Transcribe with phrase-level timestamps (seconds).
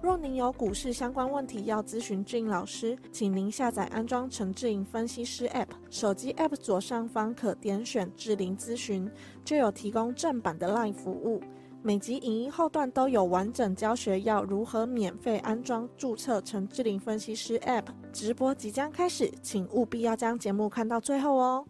[0.00, 9.10] 若您有股市相关问题要咨询志颖老师，请您下载安装陈志颖分析师 App，手机 App 左上方可点选志玲咨询，
[9.44, 11.42] 就有提供正版的 LINE 服务。
[11.82, 17.86] 每集影音后段都有完整教学，要如何免费安装、注册陈志玲分析师 App。
[18.12, 21.66] 直播即将开始，请务必要将节目看到最后哦。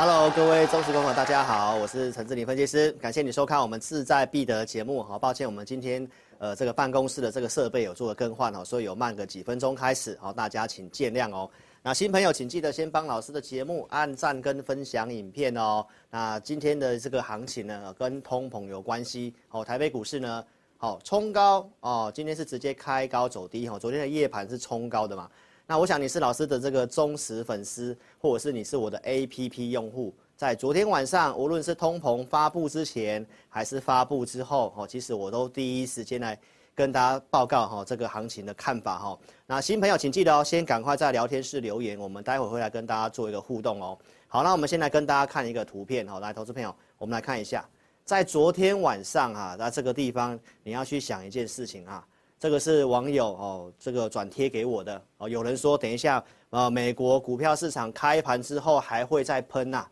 [0.00, 5.02] Hello，各位忠实观众，大家好，我是陈志玲分析师，感谢你收看我们志在必得节目。
[5.02, 11.50] 好，抱歉，我们今天呃这个办公室的这个设备有做了更换哦，所以有慢个几分钟开始，好，大家请见谅哦。
[11.82, 15.84] 那新朋友请记得先帮老师的节目按赞跟分享影片哦。
[16.10, 19.64] 那今天的这个行情呢，跟通膨有关系哦。
[19.64, 20.44] 台北股市呢，
[20.76, 23.76] 好冲高哦，今天是直接开高走低哦。
[23.76, 25.28] 昨天的夜盘是冲高的嘛？
[25.68, 36.36] 那我想你是老师的这个忠实粉丝，或者是你是我的 APP 用户，在昨天晚上，无论是通膨发布之前还是发布之后哦，其实我都第一时间来。
[36.74, 39.18] 跟大家报告哈，这个行情的看法哈。
[39.46, 43.98] 那新朋友请记得哦，先赶快在聊天室留言，我们待会会来跟大家做一个互动哦。
[44.28, 47.68] 好，那我们先来跟大家看一个图片哈，来，投资朋友，我们来看一下，
[48.04, 52.06] 在昨天晚上哈，那这个地方你要去想一件事情啊，
[52.40, 55.28] 这个是网友哦，这个转贴给我的哦。
[55.28, 59.86] 有人说，等一下，呃，美国股票市场开盘之后还会再喷呐。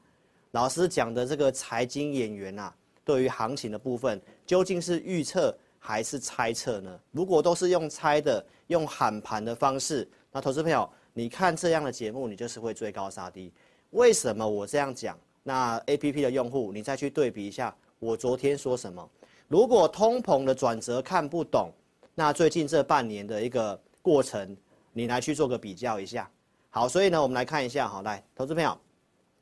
[0.53, 2.73] 老师讲的这个财经演员呐，
[3.05, 5.57] 对于行情的部分究竟是预测？
[5.79, 6.99] 还是猜测呢？
[7.13, 13.53] 如果都是用猜的、用喊盘的方式，那投资朋友，你看这样的节目，你就是会追高杀低。
[13.91, 15.17] 为什么我这样讲？
[15.45, 19.09] 那 APP 的用户，你再去对比一下，我昨天说什么？
[19.47, 21.71] 如果通膨的转折看不懂，
[22.19, 24.57] 那最近这半年的一个过程，
[24.95, 26.27] 你来去做个比较一下。
[26.71, 28.75] 好，所以呢，我们来看一下，好，来，投资朋友，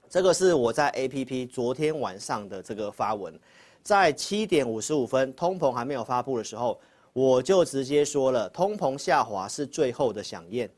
[0.08, 3.32] 这个是我在 APP 昨天晚上的这个发文。
[3.84, 6.80] 在七点五十五分，通膨还没有发布的时候，
[7.12, 10.68] 我就直接说了，通膨下滑是最后的饗宴。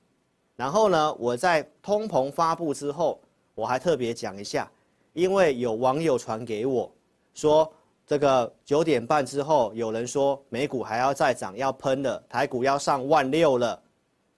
[0.54, 3.18] 然后呢，我在通膨发布之后，
[3.54, 4.70] 我还特别讲一下，
[5.14, 6.92] 因为有网友传给我，
[7.32, 7.72] 说
[8.06, 13.82] 这个九点半之后，有人说美股还要再涨，要喷了，台股要上万六了。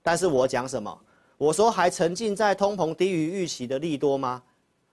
[0.02, 0.98] 但是我讲什么？
[1.36, 4.42] 我说还沉浸在通膨低于预期的利多吗？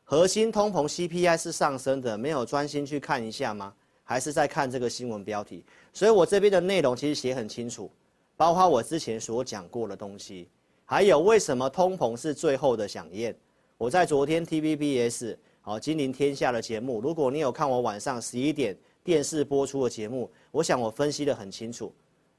[0.04, 3.74] 核心通膨 CPI 是上升的，没有专心去看一下吗？
[4.04, 5.66] 还是在看这个新闻标题？
[5.94, 7.90] 所以我这边的内容其实写很清楚，
[8.36, 10.50] 包括我之前所讲过的东西，
[10.84, 13.34] 还有为什么通膨是最后的饗宴。
[13.78, 15.36] 我在昨天 TVBS
[15.66, 21.92] 好金临天下的节目，如果你有看我晚上十一点电视播出的节目，我想我分析得很清楚。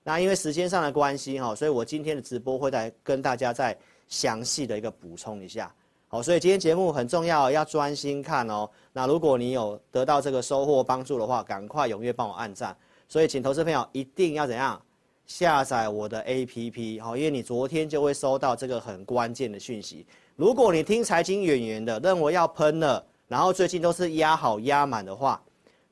[0.04, 3.76] 那因为时间上的关系哈，所以我今天的直播会来跟大家再
[4.06, 5.74] 详细的一个补充一下。
[6.06, 8.70] 好，所以今天节目很重要，要专心看哦。
[8.92, 12.76] 那如果你有得到这个收获帮助的话，赶快踊跃帮我按赞。
[13.08, 14.80] 所以请投资朋友一定要怎样
[15.26, 20.06] 下载我的 APP，好，因为你昨天就会收到这个很关键的讯息。
[20.36, 25.42] 如果你听财经演员的，认为要喷了，然后最近都是压好压满的话，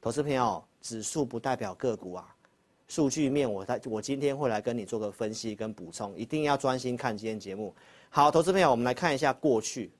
[0.01, 2.29] 投资朋友，指数不代表个股啊。
[2.87, 7.75] 数据面我在我今天会来跟你做个分析跟补充，一定要专心看今天节目。
[8.11, 9.91] 好，投资朋友，我们来看一下过去。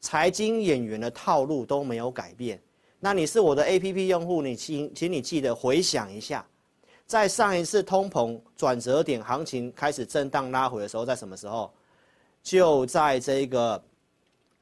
[0.00, 2.60] 财经演员的套路都没有改变。
[3.00, 6.46] 那你是我的 APP 用户，你请请你记得回想一下，
[7.06, 11.72] 在上一次通膨转折点行情开始震荡拉回的时候，在什么时候？
[12.42, 13.82] 就在这个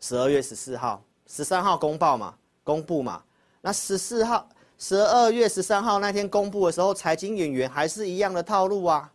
[0.01, 3.23] 十二月十四号、十三号公报嘛，公布嘛。
[3.61, 4.49] 那十四号、
[4.79, 9.11] 十二月十三号那天公布的时候，财经演员还是一样的套路啊，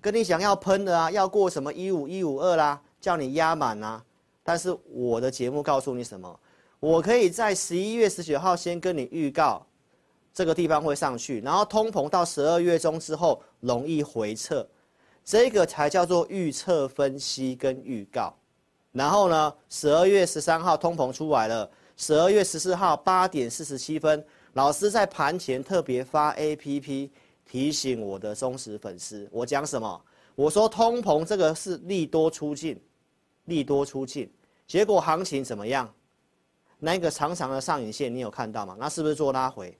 [0.00, 4.02] 跟你想要喷的啊，要过什么一五一五二啦，叫你压满啊。
[4.42, 6.38] 但是我的节目告诉你什么？
[6.80, 9.64] 我可以在十一月十九号先跟你预告，
[10.34, 14.68] 这个地方会上去，然后通膨到十二月中之后容易回撤，
[15.24, 18.36] 这个才叫做预测分析跟预告。
[18.94, 27.10] 然后呢，十二月十三号通膨出来了，十二月十四号八点四十七分，老师在盘前特别发 APP
[27.44, 30.00] 提醒我的忠实粉丝，我讲什么？
[30.36, 32.80] 我说通膨这个是利多出尽。
[33.46, 34.32] 利多出尽，
[34.66, 35.92] 结果行情怎么样？
[36.78, 38.74] 那个长长的上影线你有看到吗？
[38.78, 39.76] 那是不是做拉回？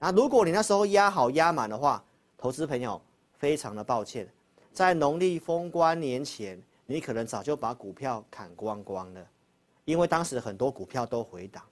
[0.00, 2.02] 那如果你那时候压好压满的话，
[2.36, 3.00] 投资朋友
[3.38, 4.28] 非常的抱歉，
[4.72, 9.26] 在农历封关年前，你可能早就把股票砍光光了，
[9.84, 11.62] 因为当时很多股票都回档，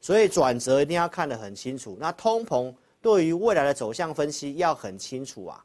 [0.00, 1.96] 所以转折一定要看得很清楚。
[2.00, 5.64] 那通膨对于未来的走向分析要很清楚啊。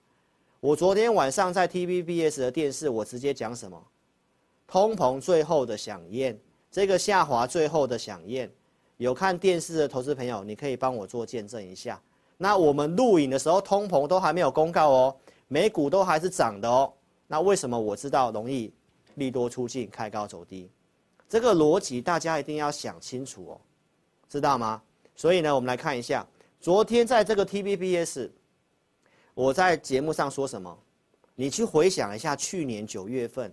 [0.60, 3.82] 我昨天晚上在 TVBS 的电视，我直接讲什么？
[4.66, 6.40] 通膨最后的饗宴，
[6.72, 8.50] 这个下滑最后的饗宴，
[8.98, 12.02] 有看电视的投资朋友，你可以帮我做见证一下。
[12.38, 15.16] 那我们录影的时候，通膨都还没有公告哦，
[15.48, 16.92] 美股都还是涨的哦。
[17.28, 18.72] 那为什么我知道容易
[19.16, 20.70] 利多出尽，开高走低？
[21.28, 23.62] 这个逻辑大家一定要想清楚哦，
[24.30, 24.82] 知道吗？
[25.16, 26.26] 所以呢，我们来看一下，
[26.60, 28.30] 昨天在这个 TVBS。
[29.36, 30.78] 我在节目上说什么？
[31.34, 33.52] 你去回想一下去年九月份，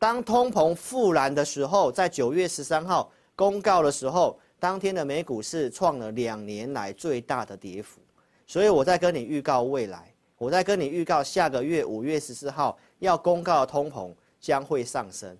[0.00, 8.00] 当通膨复燃的时候，在九月十三号公告的时候，当天的美股是创了两年来最大的跌幅。
[8.48, 14.10] 所以我在跟你预告未来，我在跟你预告下个月五月十四号要公告的通膨
[14.40, 15.36] 将会上升。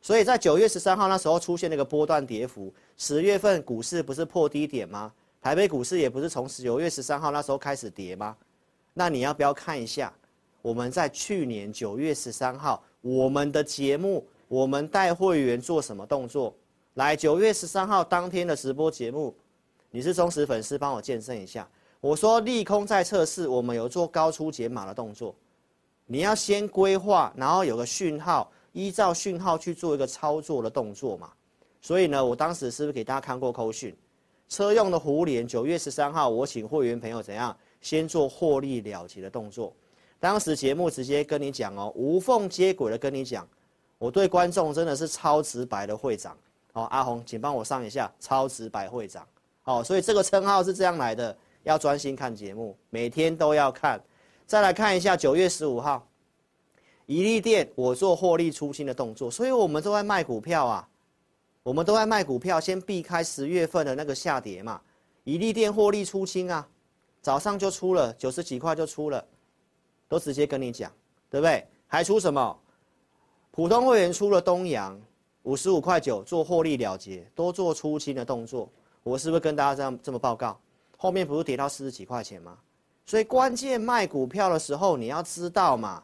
[0.00, 5.12] 所以在九月十三号那时候出现那个波段跌幅，十月份股市不是破低点吗？
[5.40, 8.36] 台北股市也不是从九月十三号那时候开始跌吗？
[8.94, 10.12] 那你要不要看一下？
[10.60, 16.54] 我们在去年九月十三号，我们的节目，我们带会员做什么动作？
[16.94, 19.34] 来，九月十三号当天的直播节目，
[19.90, 21.68] 你是忠实粉丝，帮我见证一下。
[22.00, 25.34] 我说利空在测试，我们有做高出解码的动作。
[26.06, 31.30] 你要先规划，然后有个讯号，依照讯号去做一个操作的动作嘛。
[31.80, 33.96] 所以呢，我当时是不是给大家看过扣讯？
[34.48, 37.56] 车用的互联，九月十三号，我请会员朋友怎样？
[37.80, 39.74] 先做获利了结的动作，
[40.20, 43.48] 当时节目直接跟你讲哦，无缝接轨的跟你讲，
[43.98, 46.36] 我对观众真的是超直白的会长
[46.74, 49.26] 哦，阿红，请帮我上一下超直白会长，
[49.64, 54.00] 哦，所以这个称号是这样来的，要专心看节目，每天都要看。
[54.52, 56.06] 再来看一下九月十五号，
[57.06, 60.86] 怡利电我做获利出清的动作，所以我们都在卖股票啊，
[61.62, 64.78] 我们都在卖股票，先避开十月份的那个下跌嘛，
[65.24, 66.68] 怡利电获利出清啊。
[67.22, 69.26] 早上就出了九十几块就出了，
[70.06, 70.92] 都直接跟你讲，
[71.30, 71.66] 对不对？
[71.86, 72.60] 还出什么？
[73.52, 75.00] 普通会员出了东阳
[75.44, 78.68] 五十五块九做获利了结，多做出清的动作。
[79.02, 80.60] 我是不是跟大家这样这么报告？
[80.98, 82.58] 后面不是跌到四十几块钱吗？
[83.04, 86.02] 所以关键卖股票的时候你要知道嘛，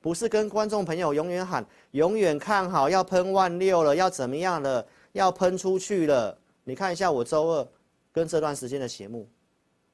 [0.00, 6.36] 不是跟观众朋友永远喊永远看好要喷万六了，要怎么样了，要喷出去了。
[6.64, 7.68] 你看一下我周二
[8.12, 9.28] 跟这段时间的节目。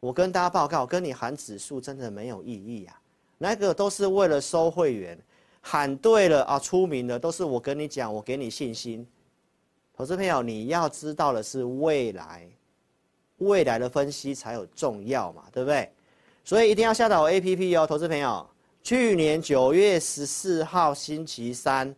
[0.01, 2.99] 我跟大家报告，跟你喊指数真的没有意义啊！
[3.37, 5.19] 那个都是为了收会员，
[5.61, 9.07] 喊对了啊，出名的都是我跟你讲，我给你信心。
[9.95, 12.49] 投资朋友，你要知道的是未来，
[13.37, 15.93] 未来的分析才有重要嘛，对不对？
[16.51, 18.45] 所以一定要下载我 APP 哦，投资朋友。
[18.83, 21.95] 去年九月十四号星期三，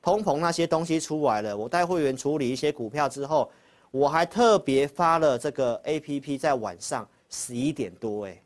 [0.00, 3.52] 通膨那些东西出来了，我带会员处理一些股票之后，
[3.90, 7.06] 我还特别发了这个 APP 在晚上。
[7.28, 8.42] 十一点多哎，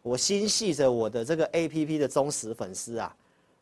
[0.00, 3.14] 我心系着我的这个 APP 的忠实粉丝啊，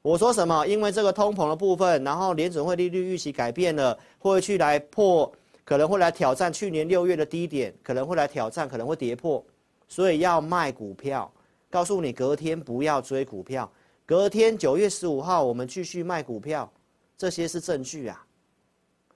[0.02, 0.64] 我说什么？
[0.64, 5.32] 因为这个通膨的部分，然后联准会利率预期改变了，会去来破，
[5.64, 9.44] 可能会来挑战去年六月的低点，可能会来挑战，可能会跌破，
[9.90, 11.30] 所以要卖股票。
[11.68, 13.70] 告诉你，隔天不要追股票，
[14.06, 16.72] 隔天九月十五号我们继续卖股票，
[17.18, 18.24] 这些是证据啊。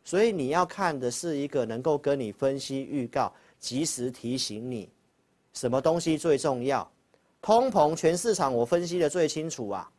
[0.05, 4.91] 所以你要看的是一个能够跟你分析预告，及时提醒你。
[5.55, 6.89] 什么东西最重要？
[7.41, 9.91] 通膨全市场我分析的最清楚啊，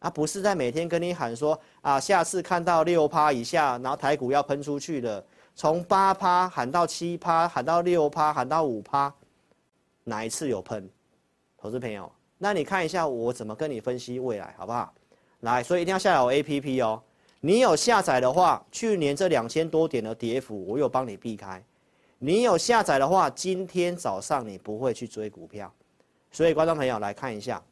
[0.00, 9.14] 啊不是在每天跟你喊说啊，下次看到六趴以下，然后台股要喷出去了，从八趴喊到七趴，喊到六趴，喊到五趴，
[10.04, 10.88] 哪一次有喷？
[11.58, 14.94] 投资朋友，那你看一下我怎么跟你分析未来，好不好？
[15.40, 17.02] 来，所以一定要下载我 APP 哦。
[17.40, 21.62] 你有下载的话，去年这两千多点的跌幅，我有帮你避开。
[22.18, 25.72] 你有下载的话，今天早上你不会去追股票，
[26.30, 27.62] 所以观众朋友来看一下，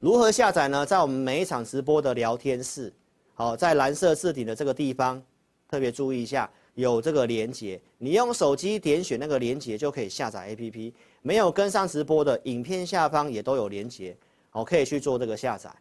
[0.00, 0.84] 如何下载呢？
[0.84, 2.92] 在我们每一场直播的聊天室，
[3.34, 5.22] 好，在蓝色置顶的这个地方，
[5.68, 10.92] 特别注意一下，有这个连接，你用手机点选那个连接就可以下载 APP。
[11.26, 14.14] 没有跟上直播的，影片下方也都有连结，
[14.52, 15.74] 哦，可以去做这个下载。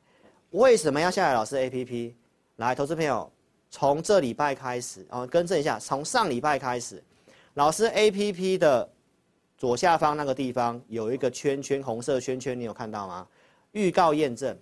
[0.52, 2.14] 为什么要下载老师 APP？
[2.56, 3.30] 来，投资朋友，
[3.70, 7.04] 从这礼拜开始，啊，更正一下，从上礼拜开始。
[7.56, 8.90] 老师 APP 的
[9.58, 13.28] 左下方那个地方有一个圈圈，红色圈圈，你有看到吗？
[13.74, 14.58] 预告验证，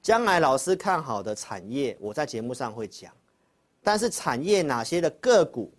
[0.00, 3.12] 将来老师看好的产业，我在节目上会讲。
[3.82, 5.72] 但是产业哪些的个股，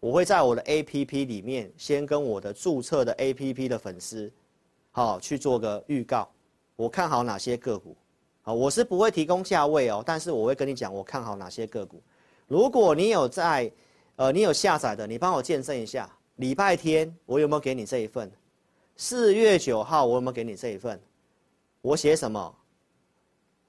[0.00, 4.32] 我会在我的 APP 里面先跟我的注册的 APP 的粉丝，
[4.90, 6.28] 好去做个预告。
[6.74, 7.94] 我看好哪些个股，
[8.40, 12.02] 好，我是不会提供价位哦，但是我会跟你讲我看好哪些个股。
[12.46, 13.70] 如果你有在，
[14.16, 16.10] 呃，你有下载的，你帮我见证一下。
[16.36, 18.32] 礼拜天我有没有给你这一份？
[18.96, 20.98] 四月九号我有没有给你这一份？
[21.82, 22.56] 我写什么？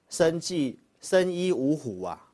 [0.08, 2.30] 生技生医五虎啊，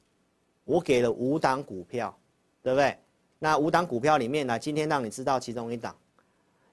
[0.64, 2.16] 我给了五档股票，
[2.62, 2.96] 对不对？
[3.38, 5.94] 那五档股票里面呢，今天让你知道其中一档，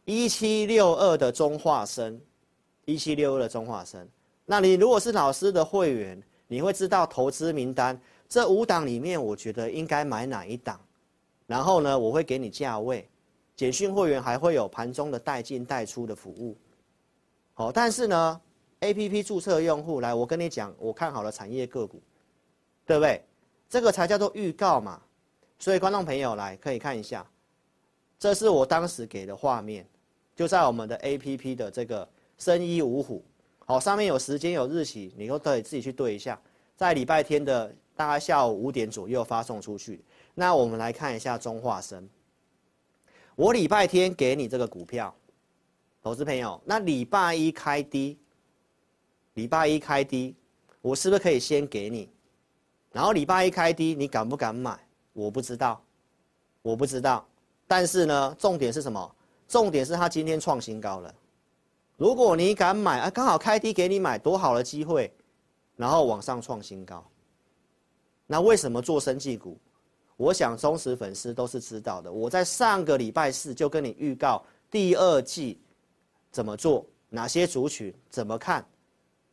[0.04, 2.20] 一七六二的中化生，
[2.86, 4.08] 一七六二的中化生。
[4.46, 10.80] 那你如果是老师的会员，你会知道投资名单这五档里面，我觉得应该买哪一档，
[11.48, 13.08] 然后呢，我会给你价位。
[13.56, 16.58] 简讯会员还会有盘中的带进带出的服务，
[17.54, 18.42] 好，但是呢
[18.82, 22.02] ，APP 注册用户来，我跟你讲，我看好了产业个股，
[22.86, 23.24] 对不对？
[23.70, 25.02] 这个才叫做预告嘛。
[25.58, 27.26] 所以观众朋友来可以看一下，
[28.20, 29.88] 这是我当时给的画面，
[30.36, 32.08] 就在我们的 APP 的这个
[32.38, 33.24] 生医五虎，
[33.66, 36.40] 好，上面有时间有日期，你都可以自己去对一下，
[36.76, 40.04] 在礼拜天的大概下午五点左右发送出去。
[40.34, 42.08] 那我们来看一下中化生。
[43.36, 45.16] 我礼拜天给你这个股票，
[46.04, 48.18] 投资朋友，那礼拜一开低，
[49.34, 50.36] 礼拜一开低，
[50.82, 52.10] 我是不是可以先给你？
[52.92, 54.85] 然后礼拜一开低，你敢不敢买？
[55.16, 55.82] 我不知道，
[56.62, 57.26] 我不知道。
[57.66, 59.16] 但是呢，重点是什么？
[59.48, 61.16] 重点是它今天创新高了。
[61.96, 65.10] 如果你敢买啊，刚好开低给你买，多好的机会，
[65.78, 67.02] 然后往上创新高。
[68.28, 69.58] 那为什么做生技股？
[70.18, 72.12] 我想忠实粉丝都是知道的。
[72.12, 75.58] 我在上个礼拜四就跟你预告第二季
[76.30, 78.66] 怎么做，哪些族群怎么看，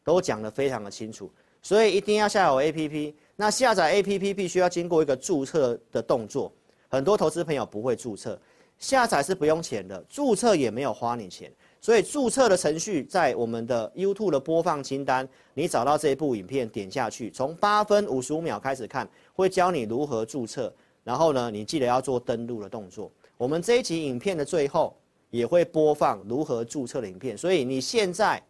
[0.05, 1.29] 都讲得非常的清楚。
[1.61, 3.15] 所以一定要下载 APP。
[3.37, 6.53] 那下载 APP 必须要经过一个注册的动作，
[6.89, 8.39] 很多投资朋友不会注册。
[8.79, 11.53] 下载是不用钱的，注册也没有花你钱。
[11.81, 20.73] 所以注册的程序在我们的 YouTube 的播放清单，你找到这一部影片，点下去，从八分五十五秒开始看，会教你如何注册。
[21.05, 23.11] 然后呢，你记得要做登录的动作。
[23.37, 24.97] 我们这一集影片的最后
[25.31, 28.41] 也会播放如何注册的影片，所以你现在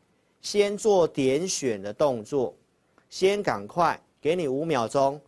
[0.40, 2.54] 先做点选的动作，
[3.08, 5.20] 先赶快给你五秒钟，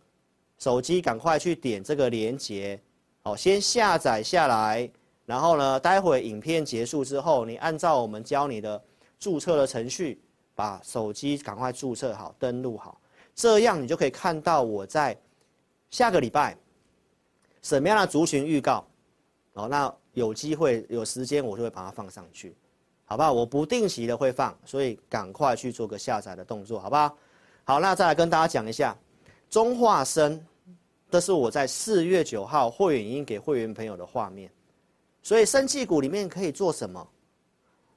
[0.57, 2.79] 手机赶快去点这个连接，
[3.23, 4.89] 好，先下载下来。
[5.25, 8.81] 然后呢，待会影片结束之后，你按照我们教你的
[9.19, 10.21] 注册的程序，
[10.53, 12.97] 把手机赶快注册好、登录好，
[13.33, 15.17] 这样你就可以看到我在
[15.89, 16.55] 下个礼拜
[17.61, 18.85] 什么样的族群预告。
[19.55, 22.55] 哦，那有机会有时间我就会把它放上去，
[23.03, 23.33] 好不好？
[23.33, 27.17] 我不定期的会放，所以赶快去做个下载的动作，好不好？
[27.67, 28.95] 好，那再来跟大家讲一下
[29.49, 30.39] 中化生，
[31.09, 34.47] 这是我在四月九号会员音给会员朋友的画面。
[35.23, 37.05] 所以生技股里面可以做什么？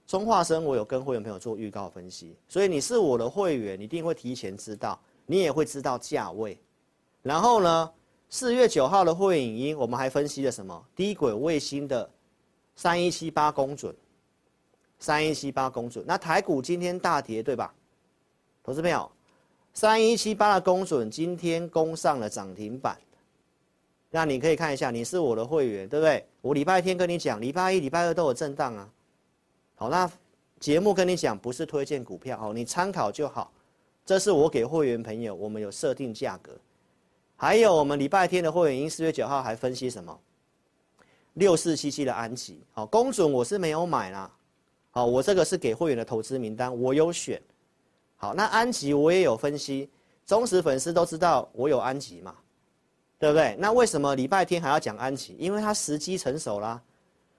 [0.06, 6.58] 中化生我有跟会员朋友做预告分析，所以你是我的会员，你一定会提前知道，你也会知道价位。
[7.20, 7.92] 然后呢，
[8.30, 10.82] 四月九号的会员影音，我们还分析了什么？
[10.96, 12.08] 低轨卫星的
[12.75, 13.94] 三一七八公准，
[14.98, 16.02] 三一七八公准。
[16.08, 17.75] 那台股今天大跌，对吧？
[18.64, 19.10] 投资朋友，
[19.80, 22.99] 三一七八的公准今天攻上了涨停板。
[24.11, 26.26] 那你可以看一下，你是我的会员，对不对？
[26.40, 28.90] 我礼拜天跟你讲，礼拜一、礼拜二都有震荡啊。
[29.76, 30.11] 好，那
[30.58, 33.52] 节目跟你讲不是推荐股票，好，你参考就好。
[34.04, 36.50] 这是我给会员朋友，我们有设定价格。
[37.37, 40.18] 还有我们礼拜天的会员，因四月九号还分析什么？
[41.35, 44.28] 六四七七的安吉，好，公准我是没有买啦。
[44.90, 47.40] 好，我这个是给会员的投资名单，我有选。
[48.18, 49.88] 好，那安吉我也有分析，
[50.26, 52.34] 忠实粉丝都知道我有安吉嘛。
[53.20, 53.56] 对不对？
[53.58, 55.34] 那为什么礼拜天还要讲安吉？
[55.40, 56.80] 因为它时机成熟啦。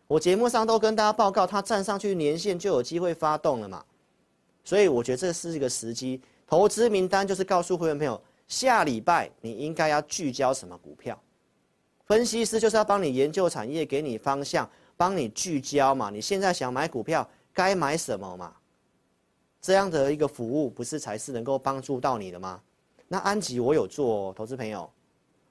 [0.07, 3.81] 我节目上都跟大家报告，它站上去年线就有机会发动了嘛。
[4.65, 6.21] 所以我觉得这是一个时机。
[6.45, 11.17] 投资名单就是告诉会员朋友，下礼拜你应该要聚焦什么股票。
[12.05, 16.09] 分析师就是要帮你研究产业，给你方向，帮你聚焦嘛。
[16.09, 18.53] 你现在想买股票，该买什么嘛？
[19.61, 22.61] 这样的一个服务，不是才是能够帮助到你的吗？
[23.07, 24.89] 那安吉我有做哦，投资朋友。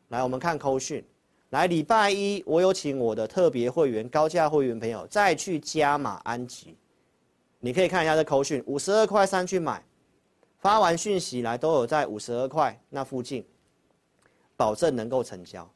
[0.08, 1.04] 来，我们看扣讯。
[1.50, 6.76] 来，礼拜一我有请我的特别会员、高价会员朋友再去加码安吉。
[7.60, 9.82] 你可以看一下这扣讯，五十二块三去买，
[10.60, 13.44] 发完讯息来都有在五十二块那附近，
[14.56, 15.68] 保证能够成交。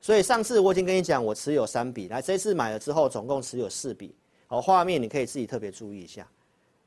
[0.00, 4.14] 所以上次我已经跟你讲，我持有三笔，来这次买了之后总共持有四笔。
[4.46, 6.26] 好，画面你可以自己特别注意一下。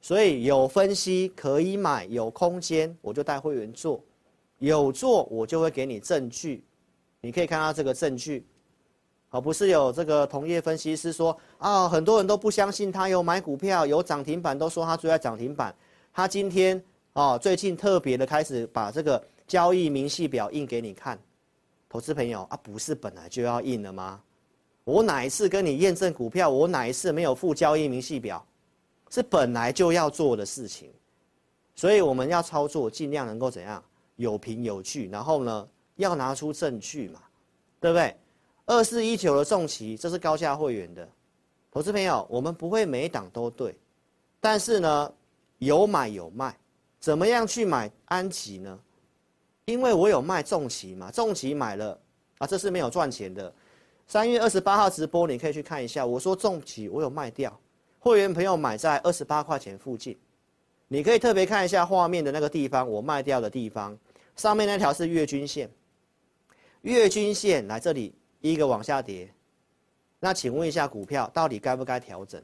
[0.03, 4.03] 所以有分析可以买，有空间我就带会员做。
[4.60, 6.62] 有做我就会给你证据，
[7.22, 8.45] 你可以看到这个证据，
[9.29, 15.74] 而不是有这个同业分析师说啊，很多人都不相信他有买股票有涨停板，都说他追在涨停板，
[16.13, 16.83] 他今天
[17.13, 21.17] 哦，最近特别的开始把这个交易明细表印给你看，
[21.88, 24.22] 投资朋友啊，不是本来就要印了吗？
[24.83, 28.45] 我哪一次跟你验证股票，我哪一次没有附交易明细表，
[29.13, 30.91] 是本来就要做的事情，
[31.75, 33.84] 所以我们要操作，尽量能够怎样
[34.15, 35.67] 有凭有据，然后呢，
[35.98, 37.22] 要拿出证据嘛，
[37.79, 38.15] 对不对？
[38.65, 41.08] 二四一九的重骑，这是高价会员的，
[41.72, 43.77] 投资朋友，我们不会每一档都对，
[44.39, 45.13] 但是呢。
[45.60, 46.53] 有买有卖，
[47.00, 48.77] 怎么样去买安吉呢？
[49.63, 51.98] 因为我有卖重骑嘛，重骑买了
[52.39, 53.53] 啊，这是没有赚钱的。
[54.05, 56.05] 三月二十八号直播，你可以去看一下。
[56.05, 57.58] 我说重骑我有卖掉，
[58.03, 60.19] 会员朋友买在二十八块钱附近，
[60.89, 63.98] 你可以特别看一下画面的那个地方，我卖掉的地方，
[64.36, 65.69] 上面那条是月均线，
[66.81, 69.33] 月均线来这里一个往下跌，
[70.19, 72.43] 那请问一下，股票到底该不该调整，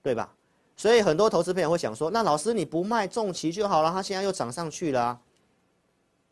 [0.00, 0.32] 对吧？
[0.76, 5.20] 所以很多投资朋友会想说：“那老师你不卖重骑就好了，它现在又涨上去了。”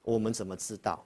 [0.02, 1.04] 我们怎么知道，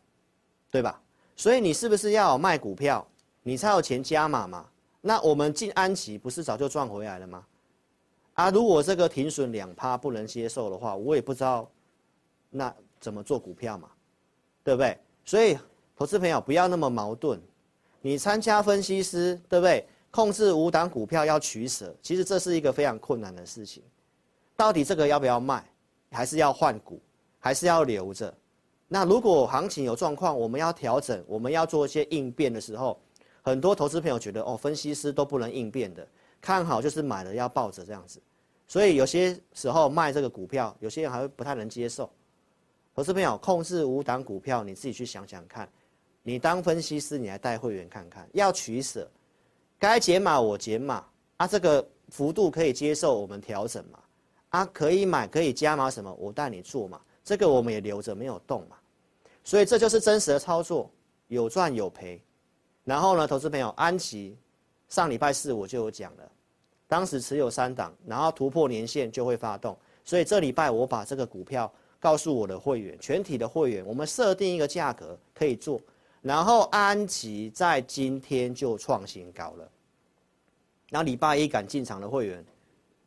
[0.70, 1.00] 对吧？
[1.34, 3.06] 所以你是不是要卖股票，
[3.42, 4.66] 你才有钱加码嘛？
[5.06, 7.46] 那我们进安琪不是早就赚回来了吗？
[8.34, 11.70] 啊，如果这个停损两趴不能接受的话，我也不知道
[12.50, 13.88] 那怎么做股票嘛，
[14.64, 14.98] 对不对？
[15.25, 15.56] 所以
[15.96, 17.40] 投资朋友不要那么矛盾，
[18.02, 19.86] 你参加分析师，对不对？
[20.10, 23.82] 控制五档股票要取舍，其实这是一个非常困难的事情。
[24.56, 25.64] 到底这个要不要卖，
[26.10, 27.00] 还是要换股，
[27.38, 28.34] 还是要留着？
[28.88, 32.98] 那如果行情有状况，我们要调整，我们要做一些应变的时候，
[33.46, 36.04] 很多投资朋友觉得哦，分析师都不能应变的，
[36.40, 38.20] 看好就是买了要抱着这样子。
[38.66, 42.10] 所以有些时候卖这个股票，有些人还会不太能接受。
[42.92, 45.68] 投资朋友控制五档股票，你自己去想想看，
[46.25, 49.08] 你当分析师，你来带会员看看，要取舍。
[49.78, 54.00] 该减码我减码啊，这个幅度可以接受，我们调整嘛。
[54.49, 57.00] 啊，可以买可以加码什么，我带你做嘛。
[57.23, 58.76] 这个我们也留着没有动嘛。
[59.44, 60.90] 所以这就是真实的操作，
[61.28, 62.21] 有赚有赔。
[62.86, 64.38] 然后呢，投资朋友，安琪
[64.88, 66.32] 上礼拜四我就有讲了，
[66.86, 69.76] 当时持有三档，然后突破年线就会发动。
[70.04, 75.80] 所以这礼拜我把这个股票告诉我的会员，全体的会员，我们设定一个价格可以做。
[76.22, 79.68] 然后安琪在今天就创新高了。
[80.90, 82.44] 然后礼拜一敢进场的会员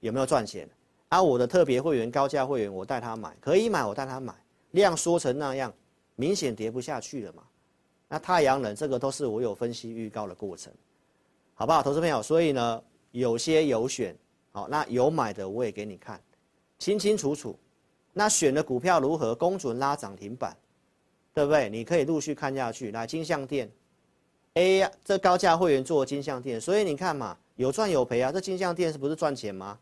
[0.01, 0.67] 有没有赚钱？
[1.07, 4.35] 啊，我的特别会员、高价会员，我带他买，可以买，我带他买，
[4.71, 5.73] 量缩成那样，
[6.15, 7.43] 明显跌不下去了嘛。
[8.09, 10.73] 那太阳能这个都是我有分析预告的过程，
[11.53, 12.21] 好不好，投资朋友？
[12.21, 14.13] 所以呢，有些有选，
[14.51, 16.21] 好，那有买的我也给你看，
[16.77, 17.57] 清清楚楚。
[18.11, 19.33] 那选的股票如何？
[19.33, 20.53] 公准拉涨停板。
[21.31, 21.69] 对不对？
[21.69, 22.91] 你可以陆续看下去。
[22.91, 23.69] 来，金像电
[24.55, 28.29] ，A 呀，这高价会员做金像电，所以你看嘛，有赚有赔啊。
[28.31, 29.79] 这金像电是不是赚钱吗？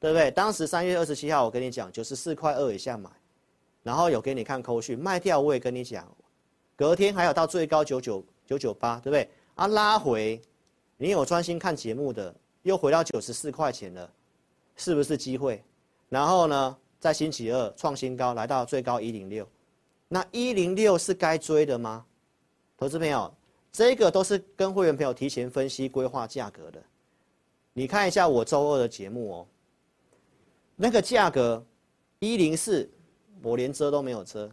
[0.00, 0.30] 对不对？
[0.30, 3.08] 当时三月二十七号，我跟你讲，九十四块二以下买，
[3.82, 6.10] 然后有给你看扣讯，卖掉我也跟你讲，
[6.78, 9.28] 隔天还有到最高九九九九八，对不对？
[9.56, 10.40] 啊，拉回，
[10.96, 14.08] 你有专心看节目的，又回到九十四块钱了，
[14.76, 15.60] 是不是机会？
[16.08, 19.44] 然后呢，在星期二创新高，来到最高一零六。
[20.06, 22.06] 那一零六是该追的吗？
[22.76, 23.34] 投资朋友，
[23.72, 26.80] 这个都是跟会员朋友提前分析规划价格的。
[27.72, 29.46] 你看一下我周二的节目哦，
[30.76, 31.60] 那个价格
[32.20, 32.88] 一零四，
[33.42, 34.48] 我连遮都没有遮，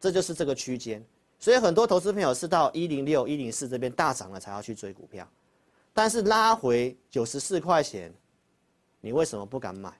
[0.00, 1.04] 这就是这个区间。
[1.40, 5.26] 所以很多投资朋友是到一零六、一零四这边大涨了才要去追股票，
[5.94, 8.14] 但是拉回九十四块钱，
[9.00, 9.90] 你为什么不敢买？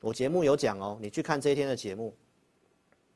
[0.00, 2.12] 我节目有讲哦，你去看这一天的节目，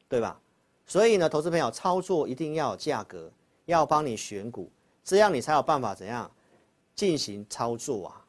[0.08, 0.40] 对吧？
[0.86, 3.28] 所以呢，投资朋友操作一定要有价格，
[3.64, 4.70] 要帮你选股，
[5.02, 6.30] 这样你才有办法怎样
[6.94, 8.24] 进行操作啊？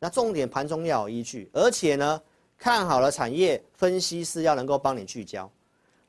[0.00, 2.20] 那重点盘中要有依据，而且呢，
[2.58, 5.48] 看好了产业分析师要能够帮你聚焦。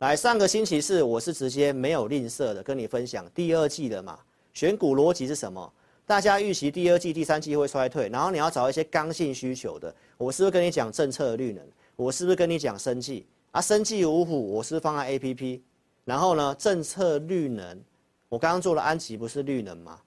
[0.03, 4.19] 来，上个星期四我是直接没有吝啬的跟你分享第二季的嘛，
[4.53, 5.73] 选股逻辑是什么？
[6.05, 9.95] 大家预期第二季、第三季会衰退，然后你要找一些刚性需求的。
[10.17, 11.65] 我是不是跟你讲政策绿能？
[11.95, 13.61] 我是不是跟你讲生技啊？
[13.61, 15.61] 生技五虎，我是放在 APP。
[16.03, 17.81] 然后呢，政策绿能，
[18.27, 20.01] 我刚刚做了安吉，不是绿能吗？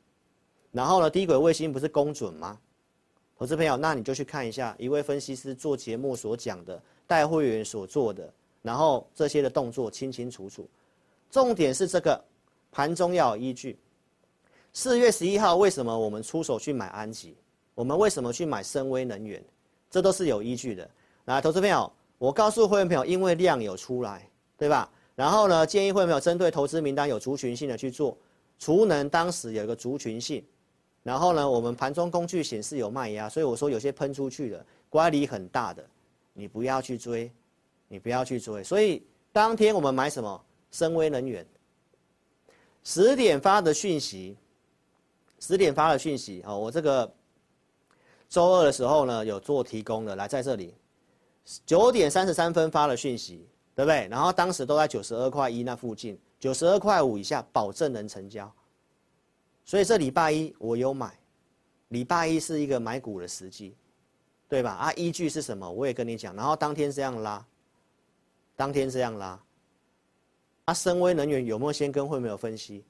[0.72, 2.58] 然后呢，低轨卫星不是公准吗？
[3.38, 8.30] 投资朋友，那你就去看一下一位分析师做节目所讲的，带会员所做的，
[8.66, 10.68] 然后这些的动作清清楚楚。
[11.30, 12.20] 重点是这个
[12.72, 13.78] 盘中要有依据。
[14.72, 17.36] 四月十一号为什么我们出手去买安吉？
[17.76, 19.40] 我们为什么去买森崴能源？
[19.88, 20.90] 这都是有依据的。
[21.26, 24.90] 来，投资朋友，我告诉会员朋友，因为量有出来，对吧？
[25.14, 28.18] 然后呢，建议会员朋友针对投资名单有族群性的去做，
[28.58, 30.44] 储能当时有一个族群性，
[31.04, 35.84] 然后呢，我们盘中工具显示有卖压，所以我说有些喷出去的乖离很大的，
[36.32, 37.30] 你不要去追，
[37.88, 38.62] 你不要去追。
[38.62, 40.44] 所以当天我们买什么？
[40.70, 41.46] 深威能源。
[42.84, 44.36] 十点发的讯息，
[45.40, 47.10] 十点发的讯息哦，我这个
[48.28, 50.74] 周二的时候呢有做提供的，来在这里，
[51.64, 54.06] 九点三十三分发的讯息，对不对？
[54.08, 58.52] 然后当时都在九十二块一那附近，九十二块五以下保证能成交。
[59.64, 61.18] 所以这礼拜一我有买，
[61.88, 63.74] 礼拜一是一个买股的时机，
[64.48, 64.70] 对吧？
[64.70, 65.68] 啊，依据是什么？
[65.68, 67.44] 我也跟你讲，然后当天这样拉，
[68.56, 69.38] 当天这样拉。
[70.64, 72.84] 啊，森崴能源有没有先跟会没有分析？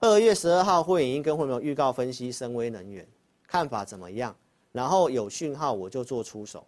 [0.00, 3.08] 二月十二号会员已经跟会没有预告分析森崴能源，
[3.46, 4.36] 看法怎么样？
[4.72, 6.66] 然后有讯号我就做出手，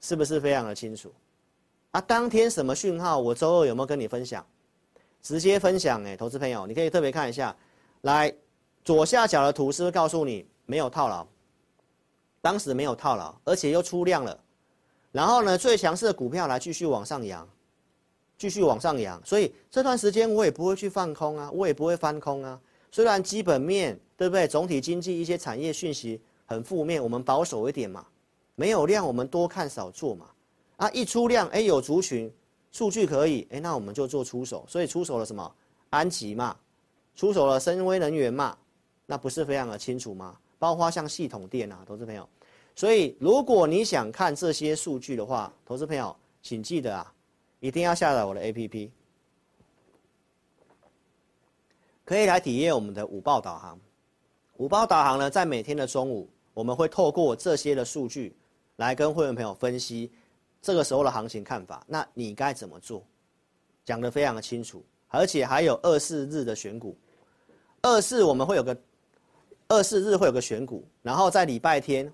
[0.00, 1.10] 是不是非常的清楚？
[1.92, 3.18] 啊，当天什么讯号？
[3.18, 4.44] 我周二有没有跟你分享？
[5.22, 7.56] 直接分享哎，投资朋友，你可以特别看一下，
[8.02, 8.34] 来
[8.84, 11.26] 左下角的图是不是告诉你没有套牢？
[12.42, 14.38] 当时没有套牢，而且又出量了，
[15.12, 17.48] 然后呢，最强势的股票来继续往上扬。
[18.40, 22.58] 继续往上扬，所以这段时间我也不会去放空啊，我也不会翻空啊。
[22.90, 24.48] 虽然基本面对不对？
[24.48, 28.02] 总体经济一些产业讯息很负面，我们保守一点嘛。
[28.54, 30.24] 没有量，我们多看少做嘛。
[30.78, 32.32] 啊，一出量，哎，有族群
[32.72, 34.64] 数据可以，哎，那我们就做出手。
[34.66, 35.54] 所以出手了什么？
[35.90, 36.56] 安吉嘛，
[37.14, 38.56] 出手了深威能源嘛，
[39.04, 40.34] 那不是非常的清楚吗？
[40.58, 42.26] 包括像系统电啊，投资朋友。
[42.74, 47.12] 所以如果你想看这些数据的话，投资朋友请记得啊。
[47.60, 48.90] 一定要下载我的 APP，
[52.04, 53.78] 可以来体验我们的五报导航。
[54.56, 58.34] 五报导航呢，在每天的中午，我们会透过这些的数据
[58.76, 60.10] 来跟会员朋友分析
[60.60, 61.84] 这个时候的行情看法。
[61.86, 63.02] 那你该怎么做？
[63.84, 66.96] 讲得非常的清楚，而且还有二四日的选股。
[67.82, 68.76] 二四我们会有个
[69.68, 72.12] 二四日会有个选股，然后在礼拜天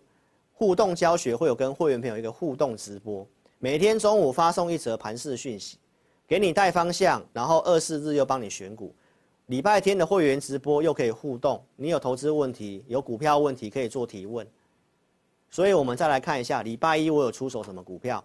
[0.52, 3.26] 互动教学会有跟会员朋友一个互动直播。
[3.66, 5.76] 每天中午发送一则盘市讯息，
[6.24, 8.94] 给你带方向，然后二四日又帮你选股。
[9.46, 14.46] 礼拜天的会员直播又可以互动，你有投资问题、有股票问题可以做提问。
[15.50, 18.24] 所以我们再来看一下，礼拜一我有出手什么股票？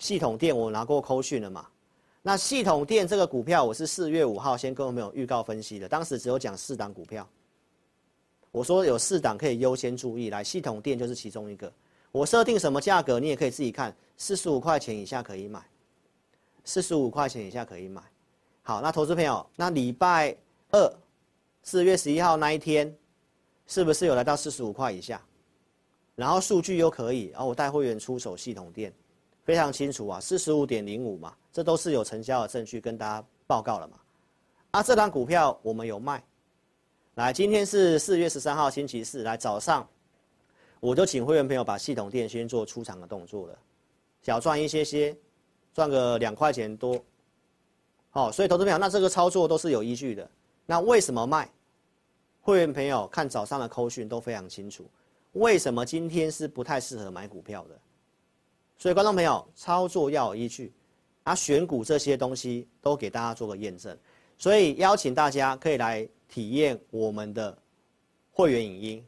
[0.00, 1.68] 系统电我拿过扣讯了嘛？
[2.20, 7.24] 那系统电这个股票我是四月五号先跟我们有预告分析的，当时只有讲四档股票，
[8.50, 11.72] 我说有四档可以优先注意，来系统电就是其中一个。
[12.10, 15.58] 我设定什么价格，你也可以自己看，四十五块钱以下可以买，
[16.62, 18.02] 四十五块钱以下可以买。
[18.62, 20.36] 好，那投资朋友，那礼拜
[20.72, 20.92] 二，
[21.62, 22.94] 四月十一号那一天，
[23.66, 25.18] 是不是有来到四十五块以下？
[26.16, 28.92] 然后数据又可以，然后我带会员出手系统店，
[29.42, 33.96] 非常清楚啊，四十五点零五嘛，这都是有成交的证据跟大家报告了嘛。
[34.72, 36.22] 啊，这档股票我们有卖。
[37.14, 39.88] 来，今天是四月十三号星期四，来早上。
[40.78, 43.58] 我就请会员朋友把系统店先做出场的动作了，
[44.22, 45.16] 小赚一些些，
[45.72, 47.02] 赚个两块钱多，
[48.10, 50.28] 好，所以投资朋友，那这个操作都是有依据的。
[50.66, 51.50] 那为什么卖？
[52.42, 54.88] 会员朋友看早上的扣讯都非常清楚，
[55.32, 57.78] 为什么今天是不太适合买股票的？
[58.78, 60.72] 所以观众朋友，操作要有依据，
[61.24, 63.96] 啊，选股这些东西都给大家做个验证，
[64.38, 67.56] 所以邀请大家可以来体验我们的
[68.32, 69.06] 会员影音。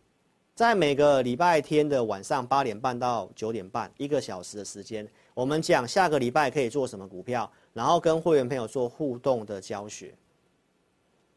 [0.63, 10.15] 在每个礼拜天的晚上八点半到九点半，一个小时的时间，我们讲下个礼拜可以做什么股票，然后跟会员朋友做互动的教学。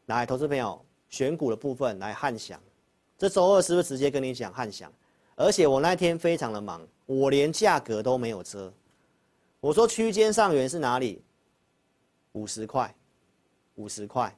[0.04, 2.56] 来，投资朋友选股的部分来汉翔，
[3.18, 4.88] 这周二是不是直接跟你讲汉翔？
[5.34, 8.72] 而且我那天非常的忙，我连价格都没有遮。
[9.58, 11.20] 我说区间上缘是哪里？
[12.34, 12.94] 五十块，
[13.74, 14.32] 五十块，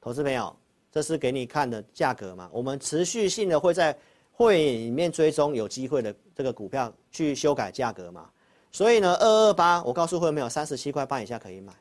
[0.00, 0.56] 投资朋友。
[0.90, 2.48] 这是给你看的价格嘛？
[2.52, 3.98] 我们持续性的会在
[4.36, 8.28] 会员里面追踪有机会的这个股票去修改价格嘛？
[8.72, 11.72] 所以呢，二二八我告诉会员朋友，三十七块半以下可以买。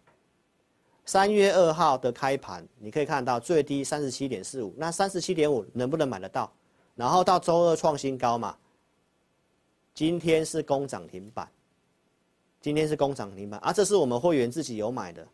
[1.06, 6.54] 三月二号的开盘，你可以看到最低三十七点四五，那三十七点五能不能买得到？
[6.96, 8.56] 然后到周二创新高嘛？
[9.96, 11.50] 今天是攻涨停板，
[12.62, 13.74] 今天是攻涨停板啊！
[13.74, 15.28] 这是我们会员自己有买的，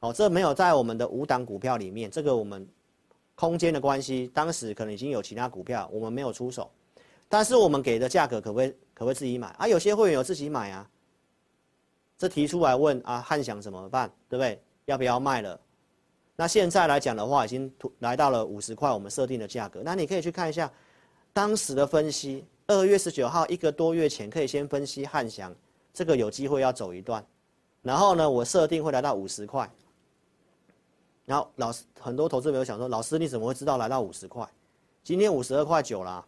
[0.00, 2.68] 哦，这没有在我们的五档股票里面，这个我们。
[3.40, 6.70] 空间的关系，当时可能已经有其他股票，我们没有出手，
[7.26, 9.66] 但是我们给的价格可不可以可不可以自己买啊？
[9.66, 10.86] 有些会员有自己买啊，
[12.18, 14.12] 这提出来问啊，汉翔怎么办？
[14.28, 14.60] 对不对？
[14.84, 15.58] 要不要卖了？
[16.36, 19.80] 那现在来讲的话，已经来到了五十块，我们设定的价格。
[19.82, 20.70] 那你可以去看一下
[21.32, 25.50] 当时的分析，二月十九号一个多月前，可以先分析汉翔，
[25.94, 27.24] 这个有机会要走一段，
[27.80, 29.66] 然后呢，我设定会来到五十块。
[31.30, 34.44] 然后老师很多投资朋友想说，老师你怎么会知道来到五十块？
[35.04, 36.26] 今天五十二块九啦，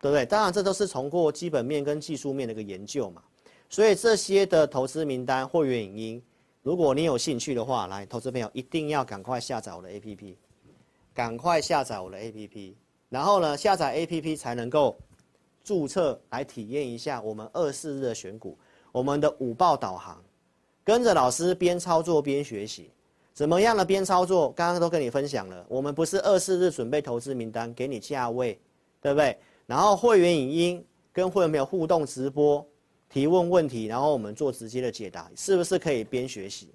[0.00, 0.24] 对不对？
[0.24, 3.20] 当然这都是从过基本面跟技术面的一个研究嘛。
[3.68, 6.22] 所以这些的投资名单、会员影音，
[6.62, 10.36] 如果你有兴趣的话，来，投资朋友一定要赶快下载我的 APP，
[11.12, 12.72] 赶快下载我的 APP，
[13.08, 14.96] 然后呢，下载 APP 才能够
[15.64, 18.56] 注册来体验一下我们二四日的选股，
[18.92, 20.22] 我们的五报导航，
[20.84, 22.92] 跟着老师边操作边学习，
[23.36, 24.50] 怎么样的边操作？
[24.52, 28.58] 刚刚都跟你分享了，我们不是二四日准备投资名单给你价位，
[28.98, 29.36] 对不对？
[29.66, 32.66] 然后会员影音跟会员朋友互动直播。
[33.10, 36.70] 提问问题，然后我们做直接的解答，是不是可以边学习？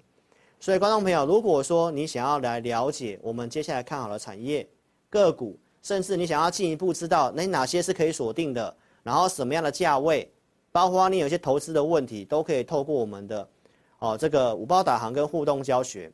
[0.60, 4.64] 所以观众朋友，如果说你想要来了解我们接下来看好的产业、
[5.10, 10.32] 个股，甚至你想要进一步知道那哪些是可以锁定的，然后什么样的价位，
[10.70, 13.48] 包括你有些投资的问题，都可以透过我们的
[13.98, 16.10] 哦这个五包导航跟互动教学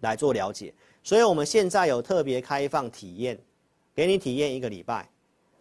[0.00, 0.74] 来做了解。
[1.02, 3.38] 所以我们现在有特别开放体验，
[3.94, 5.08] 给你体验一个礼拜，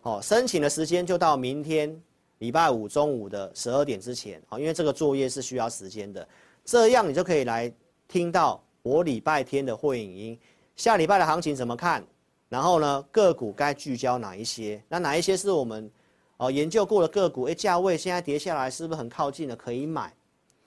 [0.02, 2.02] 哦，申请的时间就到明天。
[2.39, 6.25] 礼拜五中午的十二点之前，因为这个作业是需要时间的，
[6.63, 7.69] 这样你就可以来
[8.08, 10.39] 听到我礼拜天的会影音，
[10.78, 12.02] 下礼拜的行情怎么看，
[12.47, 14.82] 然后呢，个股该聚焦哪一些？
[14.88, 15.91] 那哪一些是我们
[16.38, 17.43] 哦研究过的个股？
[17.43, 19.54] 哎，价位现在跌下来是不是很靠近了？
[19.54, 20.13] 可以买，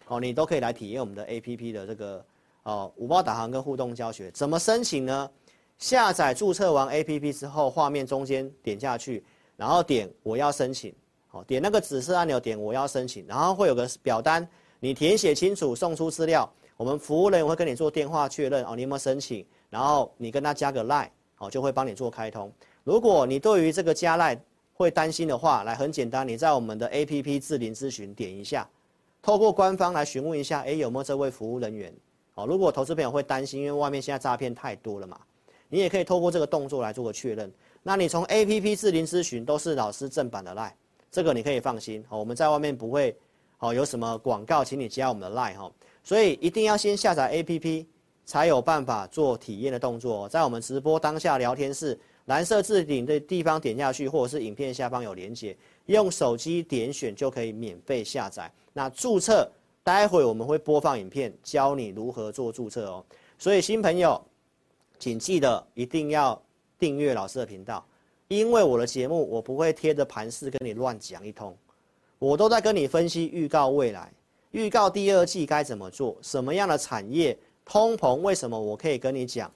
[0.08, 2.22] 哦，你都可以来体验我们的 APP 的这个
[2.64, 5.30] 哦五报导航跟互动教学，怎么申请呢？
[5.78, 9.24] 下载注册完 APP 之后，画面中间点下去，
[9.56, 10.94] 然后点我要申请。
[11.26, 14.46] 好，点那个紫色按钮，点我要申请，然后会有个表单，
[14.80, 22.52] 你填写清楚，送出资料，我们服务人员会跟你做电话确认哦，你有没有申请，然后你跟他加个 line，哦，就会帮你做开通。
[22.84, 24.38] 如果你对于这个加 line
[24.74, 28.68] 会担心的话，来很简单，你在我们的 APP 智霖咨询点一下，
[29.22, 31.92] 透过官方来询问一下，哎，有没有这位服务人员？
[32.34, 35.20] 哦，如果投资朋友会担心，因为外面现在诈骗太多了嘛，
[35.68, 37.52] 你也可以透过这个动作来做个确认。
[37.82, 40.72] 那你从 APP 智霖咨询都是老师正版的 line。
[41.10, 43.14] 这个你可以放心，好我们在外面不会，
[43.58, 45.70] 哦，有什么广告，请你加我们的 line 哈，
[46.02, 47.84] 所以一定要先下载 APP，
[48.24, 50.26] 才有办法做体验的动作。
[50.30, 58.50] 在我们直播当下聊天室蓝色置顶的地方点下去，或者是影片下方有连结，用手机点选就可以免费下载。
[58.72, 59.46] 那注册，
[59.82, 63.04] 待会我们会播放影片，教你如何做注册哦。
[63.38, 64.22] 所以新朋友，
[64.98, 66.40] 请记得一定要
[66.78, 67.84] 订阅老师的频道。
[68.28, 71.54] 因为我的节目，我不会贴着盘势跟你乱讲一通，
[72.18, 74.10] 我都在跟你分析预告未来，
[74.52, 79.52] 预告第二季该怎么做，什么样的产业通膨，为什么我可以跟你讲，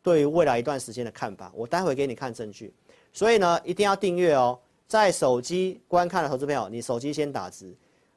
[0.00, 2.72] 对于未来一段时间的看法，我待会给你看证据。
[3.12, 7.74] 所以呢，一定要订阅哦，在手机观看的投资朋友，你手机先打字，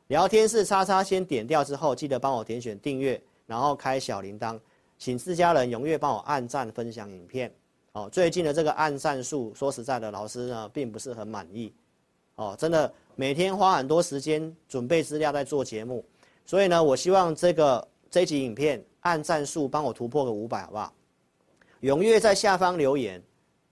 [0.07, 4.57] 聊天室叉叉先点掉之后，记得帮我点选订阅，然后开小铃铛，
[4.97, 7.53] 请自家人踊跃帮我按赞分享影片。
[7.91, 11.73] 哦，最近的这个按赞数，说实在的，老师呢并不是很满意。
[12.35, 16.05] 哦，真的每天花很多时间准备资料在做节目，
[16.45, 20.93] 所以呢，我希望这个这集影片按赞数帮我突破个五百，好不好？
[21.81, 23.21] 踊跃在下方留言，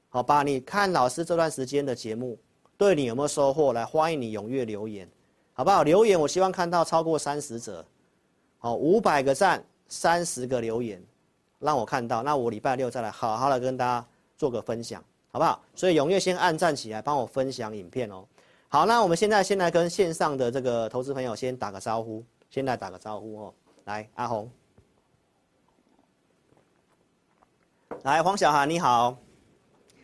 [0.09, 0.43] 好吧？
[0.43, 2.37] 你看老师这段时间的节目，
[2.77, 3.71] 对你有没有收获？
[3.71, 5.07] 来，欢迎你踊跃留言，
[5.55, 5.81] 好不好？
[5.81, 7.83] 留言我希望看到超过三十则，
[8.59, 11.03] 好，五百个赞，三十个留言，
[11.57, 14.05] 让我看到，那我礼拜六再来好好的跟大家。
[14.37, 15.63] 做个分享，好不好？
[15.73, 18.25] 所以踊跃先按赞起来，帮我分享影片哦。
[18.67, 23.53] 好，那我们现在先来跟线上的这个投资朋友先打个招呼，先来打个招呼哦。
[23.85, 24.51] 来，阿红，
[28.03, 29.17] 来黄小涵你好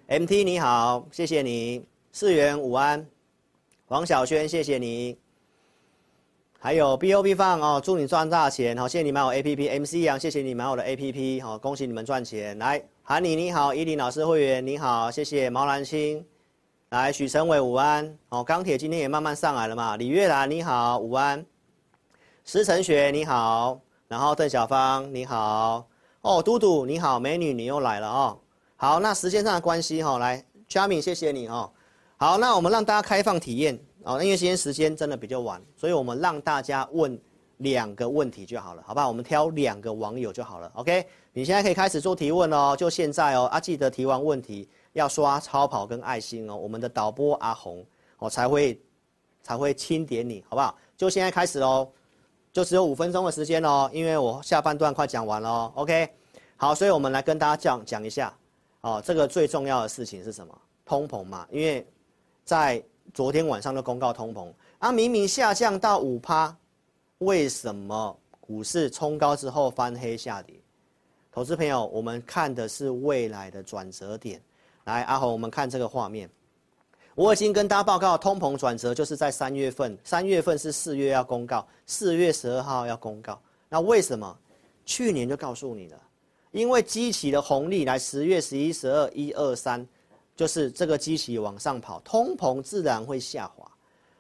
[0.08, 3.06] ，MT 你好，谢谢你，世元午安，
[3.86, 5.21] 黄小轩谢谢你。
[6.64, 8.78] 还有 B O B 放哦，祝你赚大钱！
[8.78, 12.56] 好，谢谢你买我 A P P，M C 杨，谢谢你买我的 A P P，好，恭喜你们赚钱！
[12.60, 16.24] 来，韩妮你好，伊林老师会员你好，谢谢毛兰青，
[16.90, 21.44] 来许成伟午安，哦，钢铁今天也慢慢上来了嘛，李月兰你好，午安，
[22.46, 25.88] 石成学你好，然后邓小芳你好，
[26.22, 28.38] 哦，嘟嘟你好，美女你又来了哦，
[28.76, 30.38] 好，那时间上的关系哈，来
[30.70, 31.72] c h a r m i n 谢谢你哦，
[32.18, 33.80] 好，那我们让大家开放体验。
[34.04, 37.20] 哦，因为今天时间真的比较晚，所以我们让大家问
[37.58, 39.08] 两个问题就好了，好不好？
[39.08, 41.06] 我们挑两个网友就好了，OK？
[41.34, 47.86] 你现在可以开始做提问哦，就现在哦，啊，记得提完问题要刷超跑跟爱心哦，我们的导播阿红
[48.18, 48.82] 哦才会
[49.44, 50.76] 才会钦点你，好不好？
[50.98, 51.88] 就现在开始喽，
[52.52, 56.10] 就只有五分钟的时间哦，因为我下半段快讲完了，OK？
[56.58, 58.34] 好，所以我们来跟大家讲讲一下
[58.82, 60.58] 哦，这个最重要的事情是什么？
[60.84, 61.88] 通膨嘛，因为
[62.44, 62.84] 在
[63.14, 66.56] 昨天晚上的公告通膨啊，明明下降到五趴，
[67.20, 70.56] 为什么股市冲高之后翻黑下跌？
[71.32, 74.42] 投资朋友，我们看的是未来的转折点。
[74.86, 76.30] 来，阿红，我们看这个画面。
[77.14, 83.40] 我已经跟大家报告，通膨转折就是在三月份，三月份是四月要公告，四月十二号要公告。
[83.70, 84.38] 那为什么？
[84.84, 86.02] 去年就告诉你了，
[86.52, 89.88] 因为基期的红利来十月十一、十二、一二三，
[90.36, 93.70] 就是这个基期往上跑，通膨自然会下滑。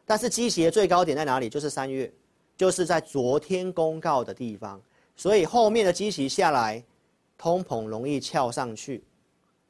[0.05, 1.49] 但是基期的最高点在哪里？
[1.49, 2.11] 就是三月，
[2.57, 4.81] 就是在昨天公告的地方。
[5.15, 6.83] 所以后面的基期下来，
[7.37, 9.03] 通膨容易翘上去，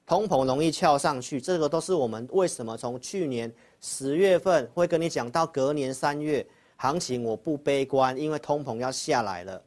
[0.06, 6.46] 通膨容易翘上去，这个都是我们为什么从去年十月份会跟你讲到隔年三月
[6.78, 9.62] 行情，我不悲观，因为通膨要下来了。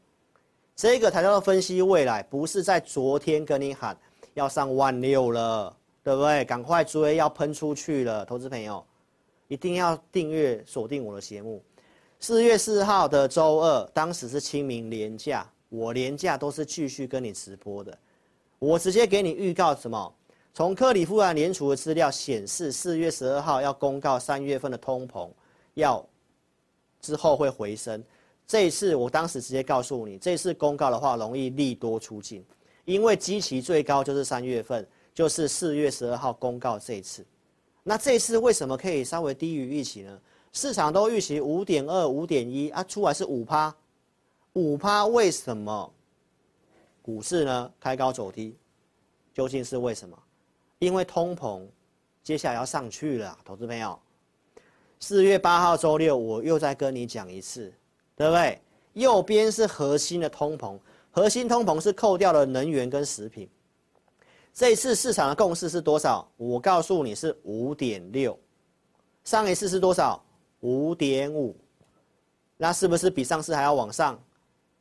[0.74, 3.96] 这个才叫做分析未来，不是在昨天跟你喊
[4.32, 6.44] 要上万六了，对不对？
[6.44, 8.84] 赶快追，要喷出去了，投资朋友。
[9.48, 11.62] 一定要订阅锁定我的节目。
[12.20, 17.96] 四月四号的周二，当时是清明连假，我连假都是继续跟你直播的。
[18.58, 20.14] 我直接给你预告什么？
[20.54, 25.28] 从克里夫兰联储的资料显示，四月十二号要公告三月份的通膨，
[25.74, 26.04] 要
[27.00, 28.02] 之后会回升。
[28.46, 32.44] 这一次我当时直接告诉你，这次公告的话容易利多出尽，
[32.84, 37.24] 因为基期最高就是三月份，就是四月十二号公告这一次。
[37.82, 40.20] 那这次为什么可以稍微低于预期呢？
[40.52, 43.74] 市场都预期五点二、五点一啊，出来是五趴，
[44.54, 45.92] 五趴为什么
[47.02, 48.56] 股市呢开高走低？
[49.32, 50.16] 究竟是为什么？
[50.78, 51.62] 因为通膨
[52.22, 53.98] 接下来要上去了，投资朋友。
[55.00, 57.72] 四月八号周六，我又再跟你讲一次，
[58.16, 58.60] 对不对？
[58.94, 60.78] 右边是核心的通膨，
[61.10, 63.48] 核心通膨是扣掉了能源跟食品。
[64.54, 66.30] 这一次市场的共识是多少？
[66.36, 68.38] 我告诉你是五点六，
[69.24, 70.24] 上一次是多少？
[70.60, 71.56] 五点五，
[72.56, 74.16] 那是不是比上次还要往上？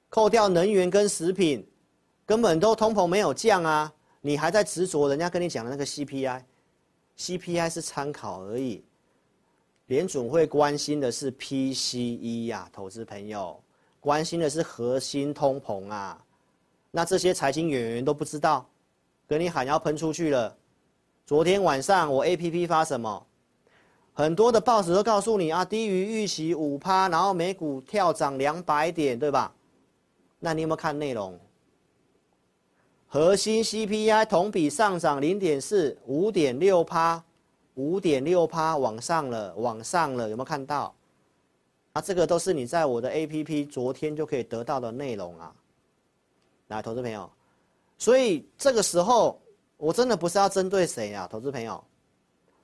[0.10, 1.68] 扣掉能源跟食品，
[2.24, 3.92] 根本都通膨没有降啊！
[4.22, 8.86] 你还在执着人家跟你讲的那个 CPI，CPI 是参考而已。
[9.88, 13.60] 联总会关心的是 PCE 呀，投资朋友，
[14.00, 16.24] 关心的是核心通膨啊。
[16.92, 18.70] 那这些财经演员都不知道。
[19.28, 20.56] 跟你喊要喷出去了，
[21.26, 23.26] 昨天晚上我 APP 发什么？
[24.14, 29.52] 很多的报纸都告诉你啊，低于预期五趴，然后美股跳涨两百点，对吧？
[30.40, 31.40] 那你有没有看内容？
[33.08, 37.24] 核心 CPI 同比上涨零点四，五点六趴，
[37.76, 40.94] 五点六趴往上了，往上了，有没有看到？
[41.94, 45.54] 啊，这个都是你在我的 APP 昨天就可以得到的内容啊。
[46.68, 47.30] 来，投资朋友。
[48.04, 49.42] 所以这个时候，
[49.78, 51.82] 我真的不是要针对谁啊，投资朋友。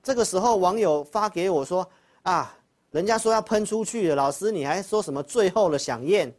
[0.02, 1.90] 这个时候，网友发给我说
[2.24, 2.54] ：“啊，
[2.90, 6.30] 人家说要喷出去了，老师你还说什么最后的响宴？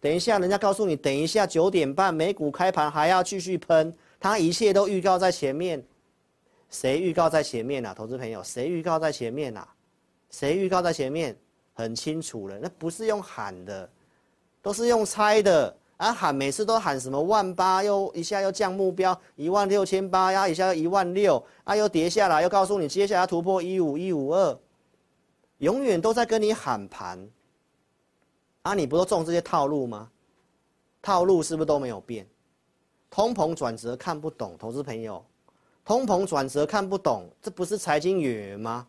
[0.00, 5.86] 等一下，人家告诉你，等一下九点半美股开盘还要继续喷，他一切都预告在前面。
[6.70, 8.42] 谁预告在前面啊，投资朋友？
[8.42, 9.68] 谁预告在前面啊？
[10.30, 11.38] 谁预告在前面？
[11.74, 13.86] 很清楚了，那不是用喊的，
[14.62, 24.58] 都是用猜的。”啊喊，每次都喊什么万八，又一下又降目标一万六千八，呀一下又一万六，啊又跌下来，又告诉你接下来突破一五一五二，
[25.58, 27.28] 永远都在跟你喊盘。
[28.62, 30.08] 啊你不都中这些套路吗？
[31.02, 32.24] 套路是不是都没有变？
[33.10, 35.24] 通膨转折看不懂，投资朋友，
[35.84, 38.86] 通膨转折看不懂，这不是财经演员吗？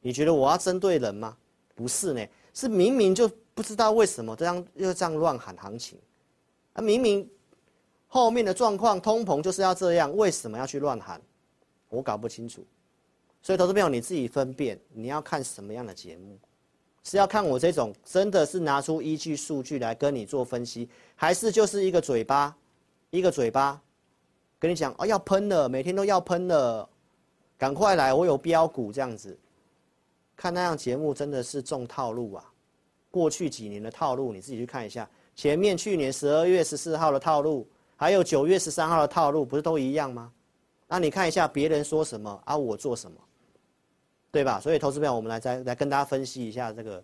[0.00, 1.36] 你觉得我要针对人吗？
[1.74, 5.98] 不是呢，是明明就不知道为什么这样又这样乱喊行情。
[6.76, 7.28] 啊，明明
[8.06, 11.20] 后面的状况通膨就是要这样，为什么要去乱喊？
[11.88, 12.64] 我搞不清楚。
[13.42, 16.38] 所以，投资朋友你自己分辨，你要看什么样的节目，
[17.02, 22.54] 是要看我这种真的是拿出依据数据来跟你做分析，还是就是一个嘴巴，
[23.10, 23.80] 一个嘴巴
[24.58, 26.86] 跟你讲哦要喷了，每天都要喷了，
[27.56, 29.38] 赶快来，我有标股这样子。
[30.36, 32.44] 看那样节目真的是中套路啊！
[33.10, 35.08] 过去几年的套路，你自己去看一下。
[35.36, 40.32] 前面去年十二月十四号的套路，还有九月十三号的套路，不是都一样吗？
[40.88, 43.20] 那你看一下别人说什么啊，我做什么，
[44.32, 44.58] 对吧？
[44.58, 47.02] 所以投资票，我们来再来跟大家分析一下这个。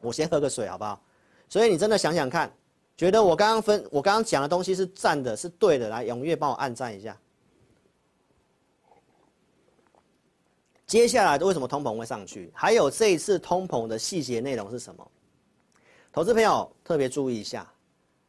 [0.00, 1.00] 我先喝个水好不好？
[1.48, 2.52] 所以你真的想想看，
[2.96, 7.18] 觉得我刚刚分我刚刚讲的东西是赞的，是对的，来踊跃帮我按赞一下。
[10.86, 12.52] 接下来为什么通膨会上去？
[12.54, 15.10] 还有这一次通膨的细节内容是什么？
[16.14, 17.68] 投资朋友特别注意一下，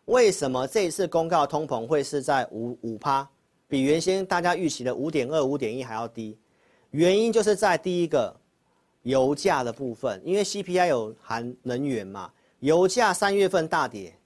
[0.06, 3.30] 为什么这一次公告通膨会是在五五趴，
[3.68, 6.36] 比原先大家预期的五点二、五点一还要低？
[6.90, 8.36] 原因就是在第一个
[9.04, 12.32] 油价的部分，因为 CPI 有含能源嘛，
[12.62, 14.18] 油价三月份大跌，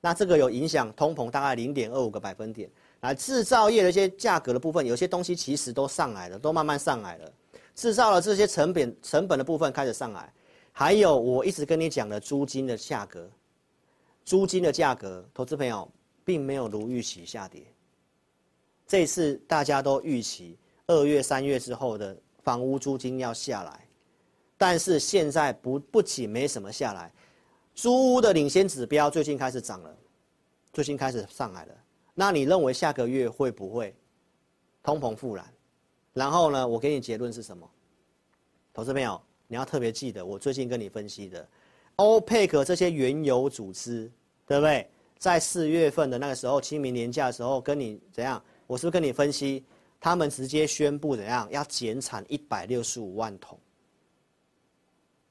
[0.00, 2.68] 那这个有影响通膨大概零点二五个百分点。
[3.02, 7.32] 来制造业的一些价格的部分，有些东西其实都上来了，都慢慢上来了。
[7.76, 10.32] 制造了这些成本成本的部分开始上来，
[10.76, 13.30] 还有我一直跟你讲的租金的价格，
[14.24, 15.88] 租金的价格，投资朋友
[16.24, 17.62] 并没有如预期下跌。
[18.84, 20.58] 这次大家都预期
[20.88, 23.86] 二月、三月之后的房屋租金要下来，
[24.58, 27.12] 但是现在不不仅没什么下来，
[27.76, 29.96] 租屋的领先指标最近开始涨了，
[30.72, 31.74] 最近开始上来了。
[32.14, 33.94] 那你认为下个月会不会
[34.82, 35.46] 通膨复燃？
[36.12, 37.70] 然后呢，我给你结论是什么？
[38.72, 39.22] 投资朋友，
[39.54, 41.46] 你要特别记得我最近跟你分析的，
[41.94, 44.10] 欧佩克这些原油组织，
[44.48, 44.84] 对不对？
[45.16, 48.42] 在四月份的那个时候，清明年假的时候，跟你怎样？
[48.66, 49.64] 我是不是跟你分析，
[50.00, 53.56] 他们直接宣布怎样要减产一百六十五万桶？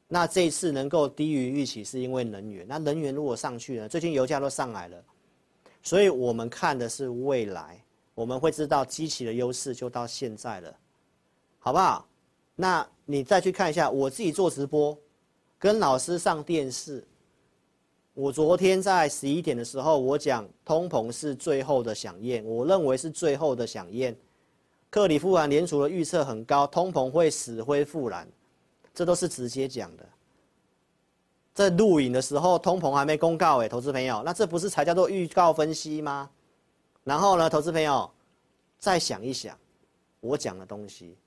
[0.07, 2.65] 那这一次能够低于预期，是因为能源。
[2.65, 3.89] 那能源如果上去呢？
[3.89, 5.03] 最近油价都上来了，
[5.81, 7.77] 所以我们看的是未来，
[8.15, 10.73] 我们会知道机器的优势就到现在了，
[11.59, 12.07] 好不好？
[12.55, 14.97] 那你再去看一下，我自己做直播，
[15.57, 17.03] 跟老师上电视。
[18.13, 24.15] 我昨天在十一点的时候，我讲通膨是最后的响宴，我认为是最后的响宴。
[24.91, 28.27] 克里夫兰联储的预测很高，通膨会死灰复燃，
[28.93, 30.07] 这都是直接讲的。
[31.55, 36.29] 在录影的时候，通膨还没公告诶，投资朋友，那这不是才叫做预告分析吗？
[37.03, 38.07] 然后呢，投资朋友，
[38.77, 39.57] 再想一想，
[40.19, 41.17] 我讲的东西，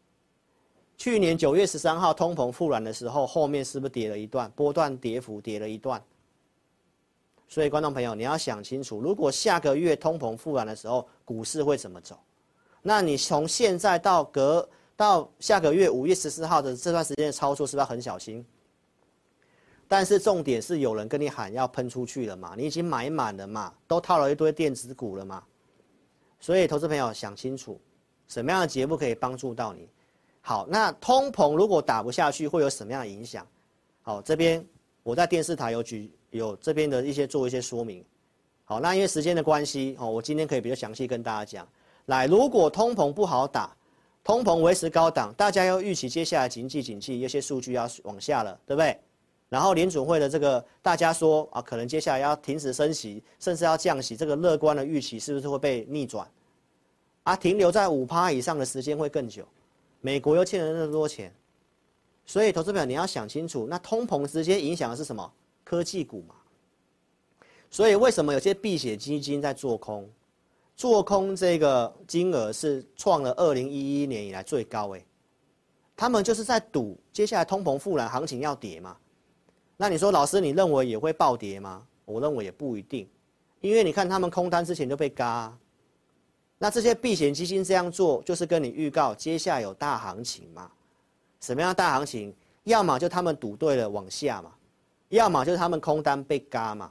[0.97, 6.03] 去年九月十三号通膨复燃的时候，后面是不是跌了一段波段跌幅，跌了一段？
[7.49, 12.19] 所以，观众朋友，你要想清楚，如果下个月通膨复燃的时候，股市会怎么走？
[12.83, 18.45] 那你从现在到隔到下个月五月十四号的这段时间的操作，是不是很小心？
[19.87, 22.55] 但是重点是有人跟你喊要喷出去了嘛？
[22.57, 23.73] 你已经买满了嘛？
[23.87, 25.45] 都套了一堆电子股了嘛？
[26.41, 27.81] 所以，投资朋友想清楚，
[28.27, 29.89] 什么样的节目可以帮助到你？
[30.49, 33.45] 好，那通膨如果打不下去，会有什么样的影响？
[34.01, 34.65] 好，这边
[35.03, 36.09] 我在电视台有举。
[36.31, 38.05] 有这边的一些做一些说明，
[38.65, 41.67] 好，那因为时间的关系，哦，我今天可以比较详细跟大家讲。
[42.07, 43.75] 来，如果通膨不好打，
[44.23, 49.01] 通膨维持高档，大家要预期接下来经济景气有些数据要往下了，对不对？
[49.49, 56.29] 然后联准会的这个大家说啊，可能接下来要停止升息，甚至要降息，这个乐观的预期是不是会被逆转？
[57.23, 59.47] 啊，停留在五趴以上的时间会更久，
[60.01, 61.35] 美国又欠了那么多钱，
[62.25, 65.33] 所以投资表你要想清楚，那通膨直接影响的是什么？
[65.65, 66.35] 科技股嘛，
[67.71, 70.09] 所以为什么有些避险基金在做空？
[70.77, 75.05] 做空这个金额是创了二零一一年以来最高诶，
[75.97, 78.97] 他们就是在赌接下来通膨复燃，行情要跌嘛。
[79.77, 81.87] 那你说老师，你认为也会暴跌吗？
[82.05, 83.09] 我认为也不一定，
[83.61, 85.57] 因为你看他们空单之前就被嘎。
[86.59, 90.71] 那这些避险基金这样做，就是跟你预告接下来有大行情嘛。
[91.41, 92.35] 什么样大行情？
[92.65, 94.53] 要么就他们赌对了往下嘛。
[95.11, 96.91] 要么就是他们空单被嘎嘛，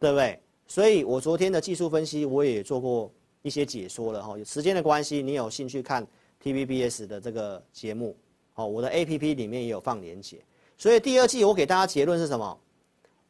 [0.00, 0.40] 对不对？
[0.66, 3.12] 所以我昨天的技术分析我也做过
[3.42, 4.36] 一些解说了哈。
[4.36, 6.04] 有时间的关系，你有兴趣看
[6.42, 8.16] TVBS 的这个节目，
[8.54, 10.42] 哦，我的 APP 里面也有放连结。
[10.76, 12.58] 所以第二季我给大家结论是什么？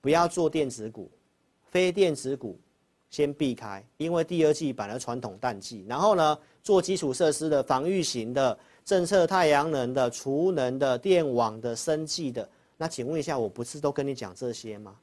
[0.00, 1.10] 不要做电子股，
[1.64, 2.58] 非电子股
[3.10, 5.84] 先避开，因为第二季本来传统淡季。
[5.88, 12.48] 然后呢，做基础设施的、防御型的、政策太阳能的、储能的、电网的、生计的。
[12.76, 14.96] 那请问一下，我不是都跟你讲这些吗？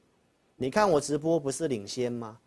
[0.58, 2.38] 你看我直播不是领先吗？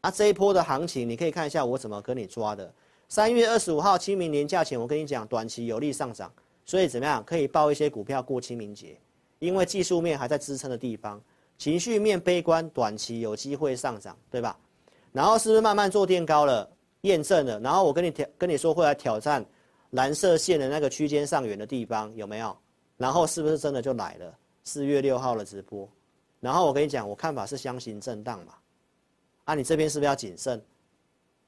[0.00, 2.72] 啊，这一波的行情你可以看一下我怎么跟你抓的。
[3.08, 6.32] 三月二十五号清明年假前，我跟你讲短期有利上涨，
[6.64, 8.96] 所以怎么样可以报一些股票过清明节？
[9.38, 11.20] 因为技术面还在支撑的地方，
[11.58, 14.58] 情绪面悲观，短期有机会上涨，对吧？
[15.12, 16.68] 然后是不是慢慢做垫高了，
[17.02, 17.58] 验证了？
[17.60, 19.44] 然后我跟你挑跟你说会来挑战
[19.90, 22.56] 蓝色线的那个区间上缘的地方有没有？
[22.96, 24.34] 然后是不是真的就来了？
[24.62, 25.88] 四月六号的直播，
[26.38, 28.52] 然后我跟你讲，我看法是箱型震荡嘛，
[29.44, 30.62] 啊，你这边是不是要谨慎？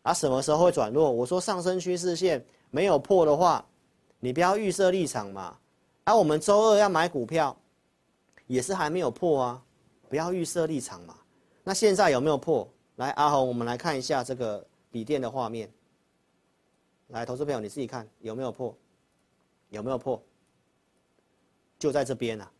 [0.02, 1.10] 啊，什么时候会转弱？
[1.10, 3.64] 我说上升趋势线没有破的话，
[4.18, 5.56] 你不要预设立场嘛。
[6.04, 7.56] 啊，我们周二要买股票，
[8.46, 9.62] 也是还没有破啊，
[10.08, 11.14] 不要预设立场嘛。
[11.62, 12.68] 那现在有没有破？
[12.96, 15.70] 来，阿红，我们来看一下这个笔电的画面。
[17.08, 18.76] 来，投资朋友你自己看有没有破？
[19.70, 20.22] 有没有破？
[21.78, 22.50] 就在这边啊。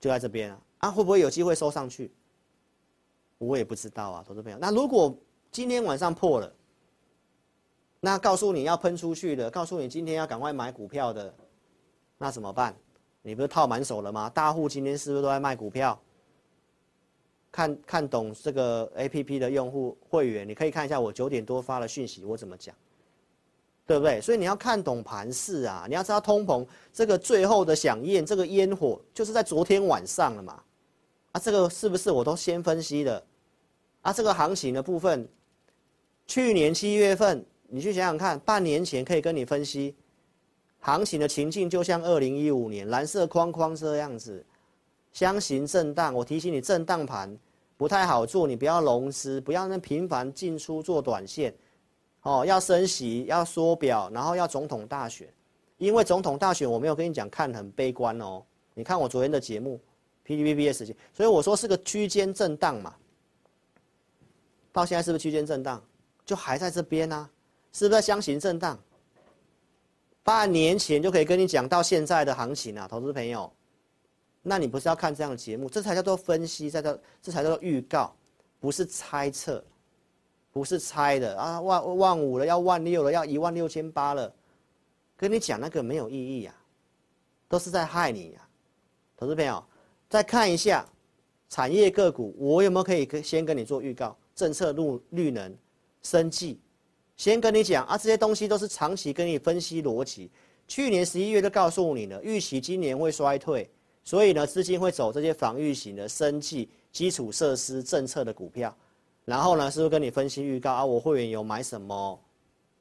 [0.00, 2.10] 就在这边啊，啊，会不会有机会收上去？
[3.38, 4.58] 我也不知道啊，投资朋友。
[4.58, 5.16] 那如果
[5.52, 6.52] 今天晚上破了，
[8.00, 11.32] 那告诉你要喷出去的，告诉你今天要赶快买股票的，
[12.18, 12.74] 那怎么办？
[13.22, 14.28] 你不是套满手了吗？
[14.28, 15.96] 大户今天是不是都在卖股票？
[17.52, 22.74] 看看懂这个 APP 的用户会员，你可以看一下我九点多发的讯息，我怎么讲？
[23.84, 24.20] 对不对？
[24.20, 30.62] 所以你要看懂盘势啊，你要知道通膨这个最后的响应，这个烟火就是在昨天晚上了嘛，
[31.32, 33.22] 啊，这个是不是我都先分析的？
[34.00, 35.28] 啊，这个行情的部分，
[36.26, 39.94] 去年七月份你去想想看，半年前可以跟你分析，
[40.78, 44.42] 行情的情境就像二零一五年蓝色框框这样子，
[45.12, 46.12] 箱型震荡。
[46.14, 47.36] 我提醒你，震荡盘
[47.76, 51.54] 不太好做，你不要融资，不要那频繁进出做短线。
[52.22, 55.28] 哦，要升息，要缩表，然后要总统大选，
[55.78, 58.40] 因为总统大选我没有跟你讲看很悲观哦。
[58.74, 59.80] 你看我昨天的节目
[60.24, 62.94] ，PTVBS，所以我说是个区间震荡嘛。
[64.70, 65.82] 到现在是不是区间震荡？
[66.24, 67.30] 就还在这边呢、啊，
[67.72, 68.78] 是不是箱型震荡？
[70.22, 73.52] 半年前就可以跟你讲到现在的行情啊，投资朋友，
[74.42, 75.68] 那你不是要看这样的节目？
[75.68, 78.14] 这才叫做分析，这叫这才叫做预告，
[78.60, 79.64] 不是猜测。
[80.54, 84.30] 不是猜的啊，万万五了，要万六了，要一万六千八了，
[85.16, 86.54] 跟你讲那个没有意义啊，
[87.48, 88.44] 都是在害你呀、啊，
[89.16, 89.64] 投资朋友，
[90.10, 90.86] 再看一下
[91.48, 94.14] 产业个股，我有没有可以先跟你做预告？
[94.34, 95.56] 政策绿绿能、
[96.02, 96.60] 生技，
[97.16, 100.30] 先跟你讲啊，这些东西都是长期跟你分析逻辑。
[100.68, 103.70] 去年十一月就告诉你了，预期今年会衰退，
[104.04, 108.74] 所以呢，资金会走这些防御型的生技、基础设施政策的股票。
[109.24, 110.84] 然后呢，是不是跟你分析预告啊？
[110.84, 112.20] 我会员有买什么，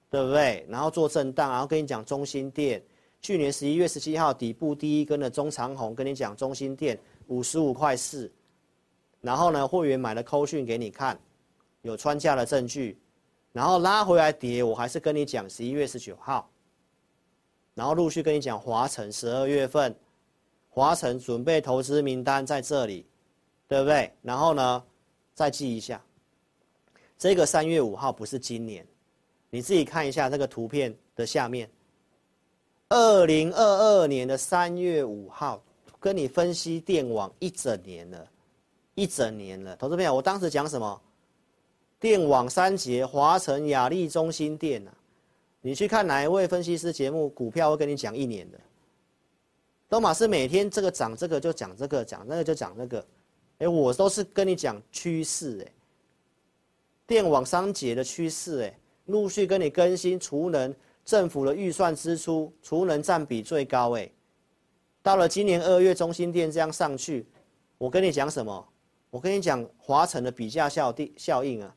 [0.09, 0.65] 对不对？
[0.67, 2.81] 然后做震荡，然后跟你讲中兴电，
[3.21, 6.97] 去年十一月十七号底部第一根的中长红，跟你讲中兴电
[7.27, 8.31] 五十五块四，
[9.21, 11.15] 然后呢，会员买了扣讯给你看，
[11.83, 12.97] 有穿价的证据，
[13.53, 16.49] 然后拉回来跌，我还是跟你讲十一月十九号，
[17.75, 19.95] 然后陆续跟你讲华城十二月份，
[20.73, 23.05] 华晨准备投资名单在这里，
[23.67, 24.09] 对不对？
[24.21, 24.81] 然后呢，
[25.35, 26.01] 再记一下。
[27.17, 28.87] 这个三月五号不是今年，
[29.49, 31.69] 你自己看一下这个图片的下面。
[32.87, 35.61] 二零二二年的三月五号，
[35.99, 38.25] 跟你分析电网一整年了，
[38.95, 39.75] 一整年了。
[39.75, 41.01] 投资朋友，我当时讲什么？
[41.99, 44.93] 电网三杰：华晨、亚力、中心电啊。
[45.59, 48.59] 你去看哪一位分析师节目，股票会跟你讲一年的。
[49.91, 53.05] 都嘛是每天这个涨这个就讲这个，讲那个就讲那个。
[53.57, 55.71] 哎，我都是跟你讲趋势哎。
[57.05, 60.73] 电网商节的趋势，哎，陆续跟你更新储能，
[61.03, 64.09] 政府的预算支出，储能占比最高，哎，
[65.03, 67.27] 到了今年二月，中心电这样上去，
[67.77, 68.65] 我跟你讲什么？
[69.09, 71.75] 我跟你讲华城的比价效地效应啊，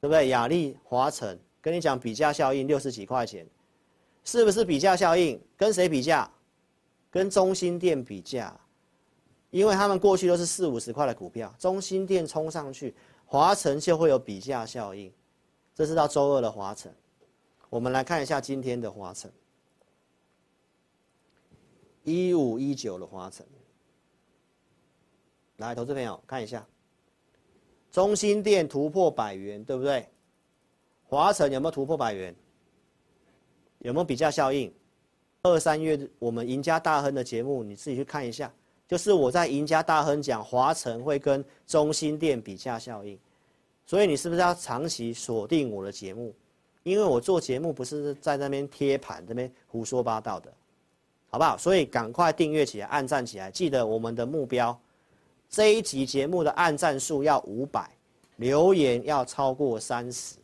[0.00, 0.30] 对不对？
[0.30, 3.46] 亚力、华城，跟你讲比价效应六十几块钱，
[4.24, 5.40] 是不是比价效应？
[5.56, 6.28] 跟谁比价？
[7.10, 8.58] 跟中心店比价，
[9.50, 12.94] 因为他们过去都是四五十块的股票，中心店冲上去。
[13.24, 15.12] 华城就会有比价效应，
[15.74, 16.92] 这是到周二的华城。
[17.68, 19.28] 我们来看一下今天的华城，
[22.04, 23.44] 一五一九的华城。
[25.56, 26.64] 来，投资朋友看一下，
[27.90, 30.08] 中心店突破百元，对不对？
[31.08, 32.34] 华城有没有突破百元？
[33.80, 34.72] 有没有比价效应？
[35.46, 38.52] 二三月我们赢家大亨的节目，你自己去看一下。
[38.88, 43.18] 就是我在赢家大亨讲华城会跟中心店比价效应，
[43.84, 46.32] 所以你是不是要长期锁定我的节目？
[46.84, 50.52] 因为我做节目不是在那边贴盘，这边胡说八道的，
[51.28, 51.58] 好不好？
[51.58, 54.78] 所以赶快订阅起来，按赞起来，记得我们的目标，
[55.50, 57.90] 这一集节目的按赞数要五百，
[58.36, 60.36] 留言要超过三十，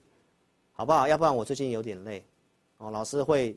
[0.72, 1.06] 好不好？
[1.06, 2.24] 要不然我最近有点累，
[2.78, 3.56] 哦，老师会，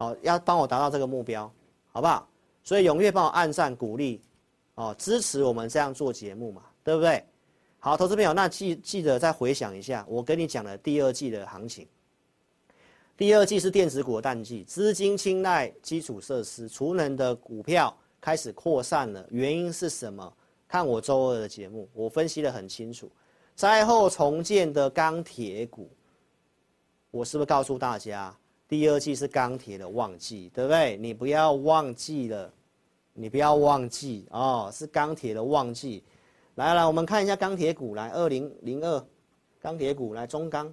[0.00, 1.50] 哦，要帮我达到这个目标，
[1.92, 2.26] 好不好？
[2.64, 4.20] 所以踊跃帮我按赞鼓励，
[4.74, 7.22] 哦，支持我们这样做节目嘛，对不对？
[7.78, 11.86] 好，投资朋友，那记记得再回想一下，我跟你讲的第二季的行情。
[13.16, 20.32] 第二季是电子股的淡季，资金青睐基础设施、储能的股票开始扩散了，原因是什么？
[20.66, 23.10] 看我周二的节目，我分析得很清楚。
[23.54, 25.90] 灾后重建的钢铁股，
[27.10, 28.34] 我是不是告诉大家？
[28.70, 30.96] 第二季是钢铁的旺季，对不对？
[30.96, 32.48] 你不要忘记了，
[33.14, 36.04] 你不要忘记哦，是钢铁的旺季。
[36.54, 39.04] 来来，我们看一下钢铁股，来二零零二，
[39.60, 40.72] 钢铁股来中钢。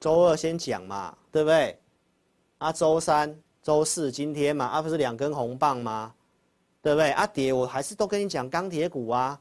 [0.00, 1.78] 周二先讲嘛，对不对？
[2.56, 6.14] 啊，周三、周四今天嘛，啊不是两根红棒吗？
[6.80, 7.10] 对不对？
[7.10, 9.38] 啊蝶，我还是都跟你讲钢铁股啊。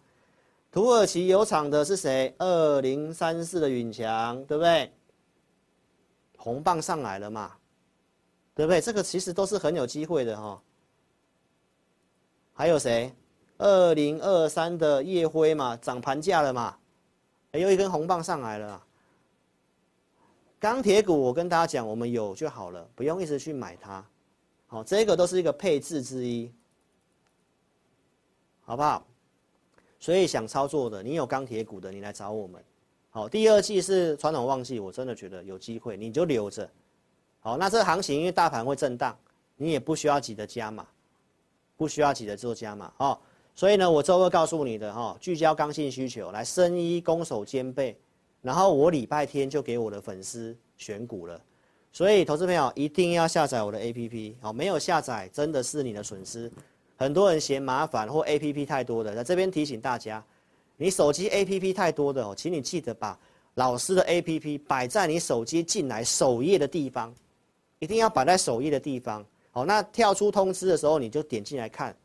[0.69, 2.35] 土耳其有厂的是谁？
[2.39, 4.91] 二零三四的允强，对不对？
[6.37, 7.57] 红棒上来了嘛，
[8.55, 8.79] 对不对？
[8.79, 10.61] 这个其实都是很有机会的哈、哦。
[12.53, 13.13] 还有谁？
[13.57, 16.77] 二零二三的夜辉嘛，涨盘价了嘛，
[17.51, 18.83] 又一根红棒上来了。
[20.59, 24.05] 钢铁股我跟大家讲，我们有就好了，不用一直去买它。
[24.67, 26.51] 好，这个都是一个配置之一，
[28.61, 29.05] 好不好？
[29.99, 32.63] 所以想操作的，你有钢铁股的，你来找我们。
[33.17, 36.69] 好，第二季是传统旺季，我真的觉得有机会，你就留着。
[37.39, 39.17] 好，那这行情因为大盘会震荡，
[39.55, 40.85] 你也不需要急着加码，
[41.75, 42.93] 不需要急着做加码。
[42.97, 43.19] 哦，
[43.55, 47.97] 所以呢，我周二告诉你的哈，聚焦刚性需求，来生医攻守兼备。
[48.43, 51.41] 然后我礼拜天就给我的粉丝选股了。
[51.91, 54.53] 所以，投资朋友一定要下载我的 APP 哦。
[54.53, 56.51] 没有下载，真的是你的损失。
[56.95, 60.23] 很多人嫌麻烦或 APP 太多的，在这边提醒大家，
[60.77, 63.17] 你手机 APP 太多的哦，请你记得把
[63.55, 67.13] 老师的 APP 摆在你手机进来首页的地方，
[67.79, 69.25] 一定要摆在首页的地方。
[69.51, 71.95] 好，那跳出通知的时候，你就点进来看。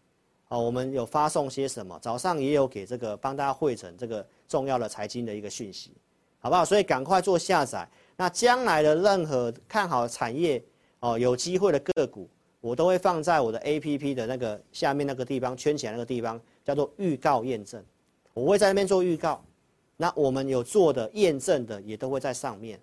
[0.49, 1.99] 哦，我们有发送些什么？
[2.01, 5.93] 早上也有给这个帮大家汇成这个重要的财经的一个讯息，
[6.39, 6.64] 好不好？
[6.64, 7.87] 所以赶快做下载。
[8.16, 10.62] 那将来的任何看好产业
[11.01, 12.27] 哦，有机会的个股，
[12.61, 17.83] 我都会放在我的 APP 的那个下面那个地方圈起来那个地方，叫做预告验证。
[18.35, 19.43] 我会在那边做预告，
[19.97, 22.80] 那我们有做的验证的也都会在上面。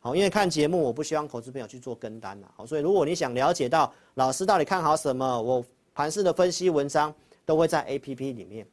[0.00, 2.50] 好，因为看节目，我不希望投资朋友去做跟单了。
[2.56, 7.14] 好，所以如果你想了解到老师到底看好什么，我盘势的分析文章
[7.46, 8.66] 都会在 APP 里面，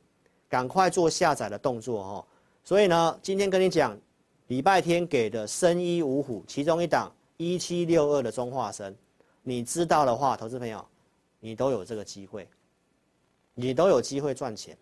[0.47, 2.25] 赶快做下载的动作哦。
[2.63, 3.97] 所以呢，今天跟你讲。
[4.47, 8.95] 礼拜天给的生一五虎，其中一档一七六二的中化生，
[9.43, 10.83] 你知道的话，投资朋友，
[11.39, 12.47] 你都有这个机会，
[13.53, 14.75] 你都有机会赚钱，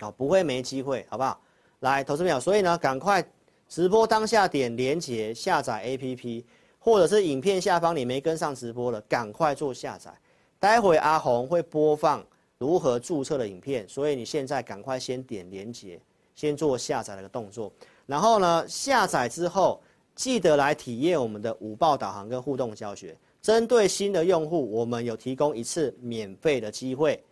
[0.00, 1.40] 哦，不会没机会，好不好？
[1.80, 3.24] 来，投资朋友，所以呢，赶快
[3.68, 6.44] 直播当下点连结下载 APP，
[6.78, 10.12] 或者是影片下方你没跟上直播了，赶快做下载。
[10.60, 12.24] 待会阿红会播放
[12.58, 16.00] 如何注册的影片，所以你现在赶快先点连结，
[16.34, 17.72] 先做下载的一个动作。
[18.06, 19.80] 然后呢，下载之后
[20.14, 23.16] 记得来体验我们的五报导航跟互动教学。
[23.40, 27.22] 针对新的用户，我们有提供一次免费的机会，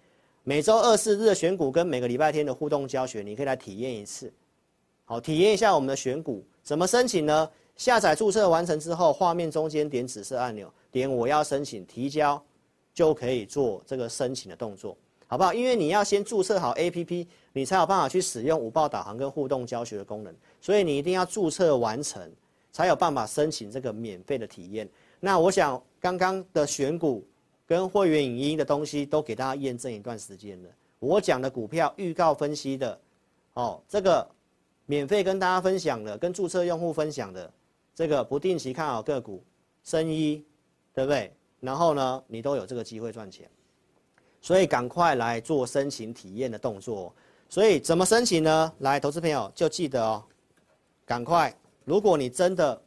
[0.49, 4.33] 每周二、四日的选股跟每个礼拜天的互动教学，你可以来体验一次。
[5.05, 7.51] 好，体验一下我们的选股怎么申请呢？
[7.75, 12.41] 下载注册完成之后，画面中间点紫色按钮，点我要申请提交，
[12.95, 14.97] 就可以做这个申请的动作。
[15.27, 15.53] 好不好？
[15.53, 22.23] 因为你要先注册好 APP，你才有办法去使用午报导航跟互动教学的功能，所以你一定要注册完成，
[22.71, 24.89] 才有办法申请这个免费的体验。
[25.19, 27.27] 那我想刚刚的选股
[27.67, 30.69] 跟会员影音的东西都给大家验证一段时间了。
[30.99, 32.99] 我讲的股票预告分析的，
[33.55, 34.27] 哦，这个
[34.87, 37.53] 免费跟大家分享的，跟注册用户分享的，
[37.95, 39.43] 这个不定期看好个股，
[39.83, 40.45] 生医，
[40.95, 41.33] 对不对？
[41.61, 43.51] 然后呢，你都有这个机会赚钱。
[44.41, 47.13] 所以赶快来做申请体验的动作。
[47.49, 48.73] 所以怎么申请呢？
[48.79, 50.23] 来，投资朋友就记得哦，
[51.05, 51.53] 赶快。
[51.85, 52.81] 如果你真的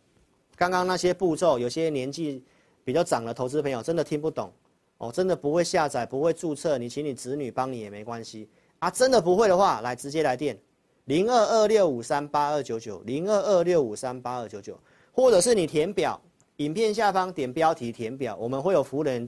[0.55, 2.43] 刚刚那些步骤，有些年纪
[2.84, 4.51] 比较长的投资朋友真的听不懂
[4.99, 8.47] 哦，真的不会下载、不会注册，你请你子女帮你也没关系
[8.77, 8.89] 啊。
[8.89, 10.57] 真的不会的话，来直接来电
[11.05, 14.79] 零二二六五三八二九九零二二六五三八二九九，
[15.11, 16.21] 或者是你填表，
[16.57, 19.27] 影片下方点标题填表，我们会有服务人。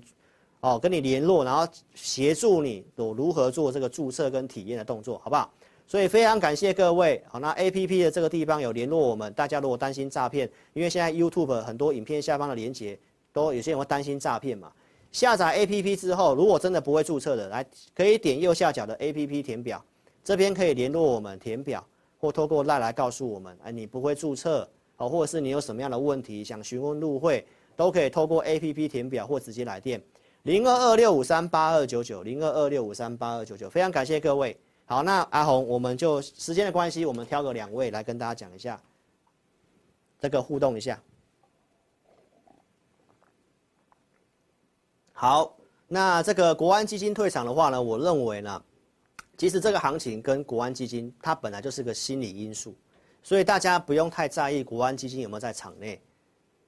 [0.63, 5.51] 哦，跟你联络，然后协助你有如何做这个注册跟体验的动作，好不好？
[5.87, 7.19] 所以非常感谢各位。
[7.27, 12.95] 好，那 APP 的这个地方有联络我们，大家如果担心诈骗，因为现在 YouTube 很多影片下方的连接
[13.33, 14.71] 都有些人会担心诈骗嘛。
[15.11, 19.83] 下载 APP 之后，如果真的不会注册的，来可以点右下角的 APP 填表，
[20.23, 21.85] 这边可以联络我们填表，
[22.19, 27.45] 或透过赖来告诉我们，哎，你不会注册，哦，或者是你有什么样的问题想询问入会，
[27.75, 30.01] 都可以透过 APP 填表或直接来电。
[30.43, 34.57] 零二二六五三八二九九，零二二六五三八二九九，非常感谢各位。
[34.85, 38.81] 好，那阿红，我们就时间的关系，我们挑个两位来跟大家讲一下，
[40.19, 40.99] 这个互动一下。
[45.21, 45.55] 好，
[45.87, 48.63] 那这个国安基金退场的话呢，我认为呢，
[49.37, 52.75] 其实这个行情跟国安基金它本来就是个心理因素，
[53.21, 56.01] 所以大家不用太在意国安基金有没有在场内。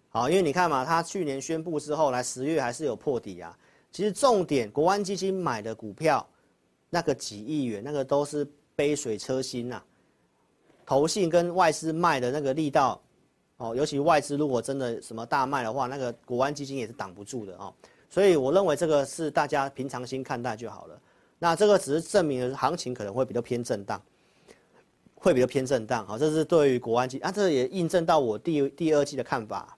[0.09, 3.57] 好，因为你看嘛，他去年宣布之后，来十月还是有破底啊。
[3.91, 6.23] 其实重点，国安基金买的股票，
[6.91, 9.81] 那个几亿元，那个都是杯水车薪呐。
[10.85, 13.01] 投信跟外资卖的那个力道，
[13.57, 17.73] 哦，尤其外资如果真的什么大卖的话，那个国安基金也是挡不住的哦。
[18.14, 21.01] 所以我认为这个是大家平常心看待就好了。
[21.39, 23.99] 那这个只是证明行情可能会比较偏震荡，
[25.16, 26.05] 会比较偏震荡。
[26.05, 29.76] 好，这是对于国安基啊，这也印证到我第第二季的看法。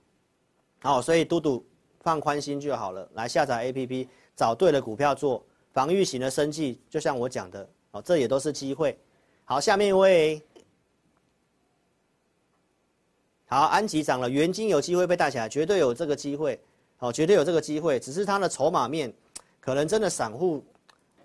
[0.82, 1.66] 好，所以嘟嘟
[2.02, 3.10] 放宽心就好了。
[3.14, 4.06] 来下载 APP，
[4.36, 9.00] 找对了股票做防御型的生计，就像我讲的，哦，这也都是机会。
[9.46, 10.42] 好，下面一位，
[13.46, 16.60] 好，安吉涨了，元金有机会被带起来，绝对有这个机会，
[17.00, 19.14] 哦，绝对有这个机会，只是它的筹码面
[19.60, 20.64] 可能真的散户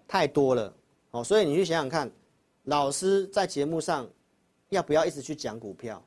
[0.09, 0.73] 太多了，
[1.13, 2.11] 哦，所以你去想想看，
[2.65, 4.09] 老师在节目上
[4.69, 6.03] 要不要一直去讲股票，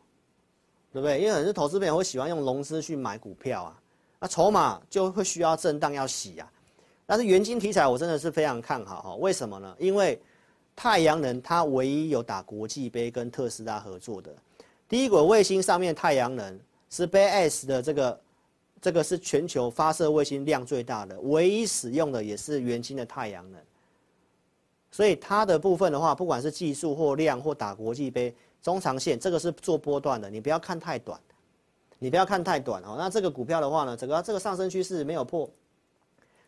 [0.91, 1.20] 对不对？
[1.20, 3.80] 因为很多投资朋友会喜欢用融资去买股票啊，
[4.20, 6.51] 那筹码就会需要震荡要洗啊。
[7.05, 9.76] 但是元晶题材我真的是非常看好哈，为什么呢？
[9.80, 10.22] 因为
[10.76, 14.34] 太阳能它唯一有打国际杯跟特斯拉合作的。
[14.89, 16.59] 第一轨卫星上面太阳能
[16.89, 18.20] 是 SpaceX 的这个，
[18.84, 23.61] 这个是全球发射卫星量最大的，唯一使用的也是元晶的太阳能。
[24.91, 31.17] 所以它的部分的话，不管是技术或量或打国际杯，中长线这个是做波段的，你不要看太短，
[31.97, 32.97] 你不要看太短哦。
[32.97, 35.49] 那这个股票的话呢，整个这个上升趋势没有破，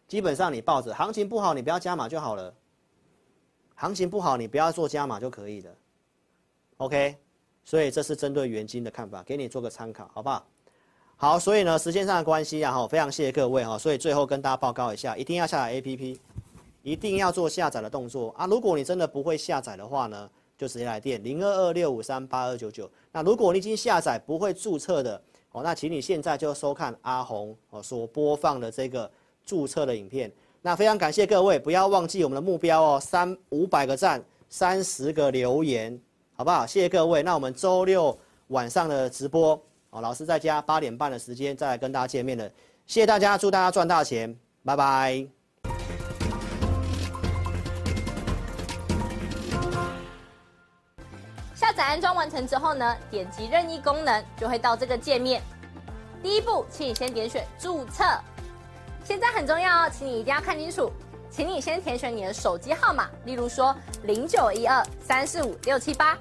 [0.06, 2.54] 基本上你抱着，行情不好你不要加码就好了，
[3.76, 5.72] 行情不好你不要做加码就可以了
[6.80, 7.16] ，OK。
[7.64, 10.46] 所以这是针对元晶的看法，给你做个参考，好不好？
[11.18, 13.78] 好，所以呢，时间上的关系啊，哈，非常谢谢各位哈。
[13.78, 16.18] 所以最后跟大家报告一下，一定要下载 APP，
[16.84, 18.46] 一定要做下载的动作啊。
[18.46, 22.90] 如果你真的不会下载的话呢，就直接来电零二二六五三八二九九。
[23.14, 25.20] 那如果你已经下载不会注册的
[25.54, 29.10] 哦，那请你现在就收看阿红哦所播放的这个
[29.46, 30.30] 注册的影片。
[30.62, 35.98] 那非常感谢各位，不要忘记我们的目标哦，三五百个赞，三十个留言。
[36.36, 36.68] 好不好？
[36.68, 37.24] 谢谢各位。
[37.24, 38.16] 那我们周六
[38.48, 39.58] 晚上的直播，
[39.96, 42.44] 好，老师在家八点半的时间再来跟大家见面了。
[42.86, 45.26] 谢谢大家，祝大家赚大钱，拜拜。
[51.56, 55.42] 下载安装完成之后呢，点击任意功能就会到这个界面。
[56.22, 58.04] 第一步，请你先点选注册。
[59.06, 60.92] 现在很重要哦，请你一定要看清楚。
[61.32, 63.74] 请你先填选你的手机号码，例如说
[64.04, 66.18] 零九一二三四五六七八，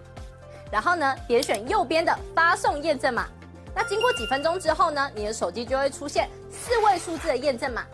[0.70, 3.26] 然后呢，点选右边的发送验证码。
[3.74, 7.84] 那经过几分钟之后呢，你的手机就会出现四位数字的验证码。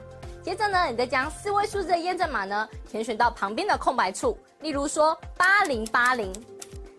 [0.42, 6.32] 接着呢，你再将四位数字的验证码呢填选到旁边的空白处，例如说八零八零，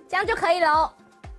[0.10, 0.92] 这样就可以了哦。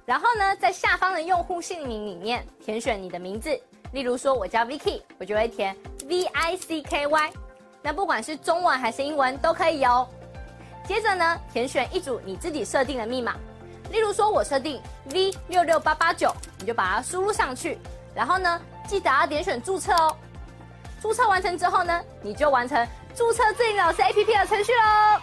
[0.05, 3.51] 然后呢，在下方的用户姓名里面填选你的名字，
[3.93, 5.76] 例如说我叫 Vicky，我就会填
[6.09, 7.32] V I C K Y。
[7.82, 10.07] 那不管是中文还是英文都可以哦。
[10.84, 13.36] 接着呢，填选一组你自己设定的密码，
[13.93, 14.80] 例如说我设定
[15.12, 17.78] V 六六八八九，你就把它输入上去。
[18.14, 20.16] 然后呢，记得要点选注册哦。
[21.01, 25.20] 注册完成之后呢，你就完成注册智霖老师 APP 的程序喽。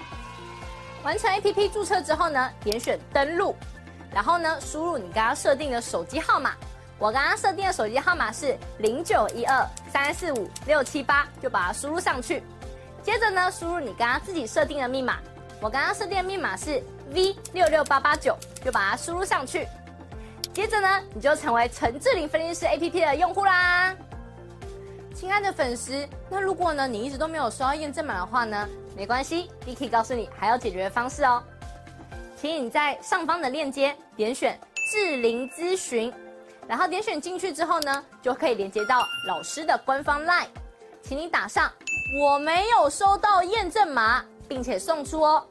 [1.03, 3.55] 完成 APP 注册之后呢，点选登录，
[4.13, 6.53] 然后呢，输入你刚刚设定的手机号码。
[6.99, 12.43] 我刚刚设定的手机号码是零九一二三四五六七八，就把它输入上去。
[13.01, 15.17] 接着呢，输入你刚刚自己设定的密码。
[15.61, 16.81] 我刚刚设定的密码是
[17.11, 19.67] V 六六八八九，就把它输入上去。
[20.53, 23.95] 接着呢，你就成为陈智霖分析师 APP 的用户啦。
[25.13, 31.43] 亲爱的粉丝，那如果呢你一直都没有收到验证码的话呢，没关系，Vicky 告诉你还有解决的方式哦。
[32.39, 34.57] 请你在上方的链接点选
[34.91, 36.13] 智霖咨询。
[36.67, 40.45] 然后点选进去之后呢，就可以连接到老师的官方 LINE，
[41.01, 41.69] 请你打上
[42.21, 45.47] 我没有收到验证码，并且送出哦。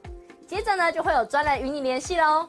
[0.47, 2.49] 接着呢，就会有专人与你联系喽。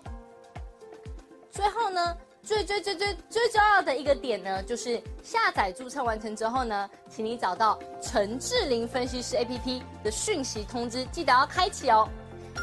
[1.51, 12.09] 最后呢，最最最最最重要的一个点呢，就是下载注册完成之后呢，请你找到陈智霖分析师 APP 的讯息通知，记得要开启哦。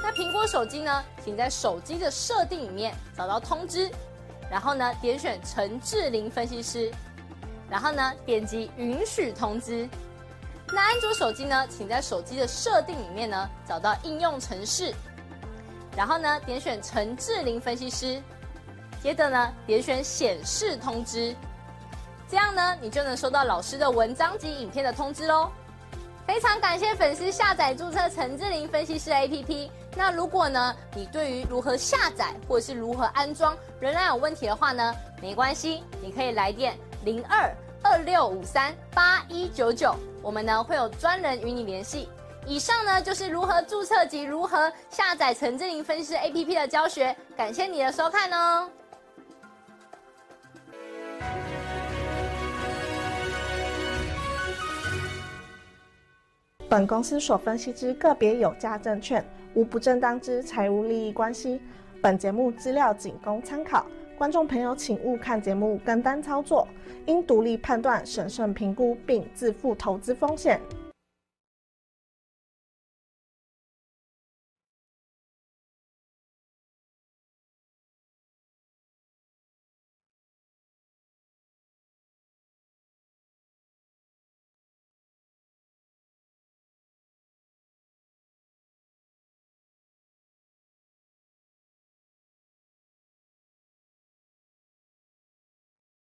[0.03, 3.91] 那苹果手机呢，请在手机的设定里面找到通知。
[4.51, 6.93] 然后呢，点选陈智霖分析师，
[7.68, 9.89] 然后呢，点击允许通知。
[10.73, 14.93] 那安卓手机呢，请在手机的设定里面呢，找到应用程式，
[15.97, 18.21] 然后呢，点选陈智霖分析师，
[19.01, 21.35] 接着呢，点选显示通知，
[22.29, 25.51] 这样呢，你就能收到老师的文章及影片的通知喽。
[26.27, 29.71] 非常感谢粉丝下载注册陈智霖分析师 APP。
[29.95, 34.93] 那如果呢，你对于如何下载或是如何安装仍然有问题的话呢，
[35.23, 37.49] 没关系，你可以来电零二
[37.89, 42.09] 二六五三八一九九，我们呢会有专人与你联系。
[42.45, 48.68] 以上呢就是如何注册及如何下载陈智霖分析师 APP 的教学，感谢你的收看哦。
[56.68, 59.24] 本公司所分析之个别有价证券，
[59.55, 61.62] 无不正当之财务利益关系。
[62.03, 63.87] 本节目资料仅供参考，
[64.17, 66.67] 观众朋友请勿看节目跟单操作，
[67.05, 70.59] 应独立判断、审慎评估并自负投资风险。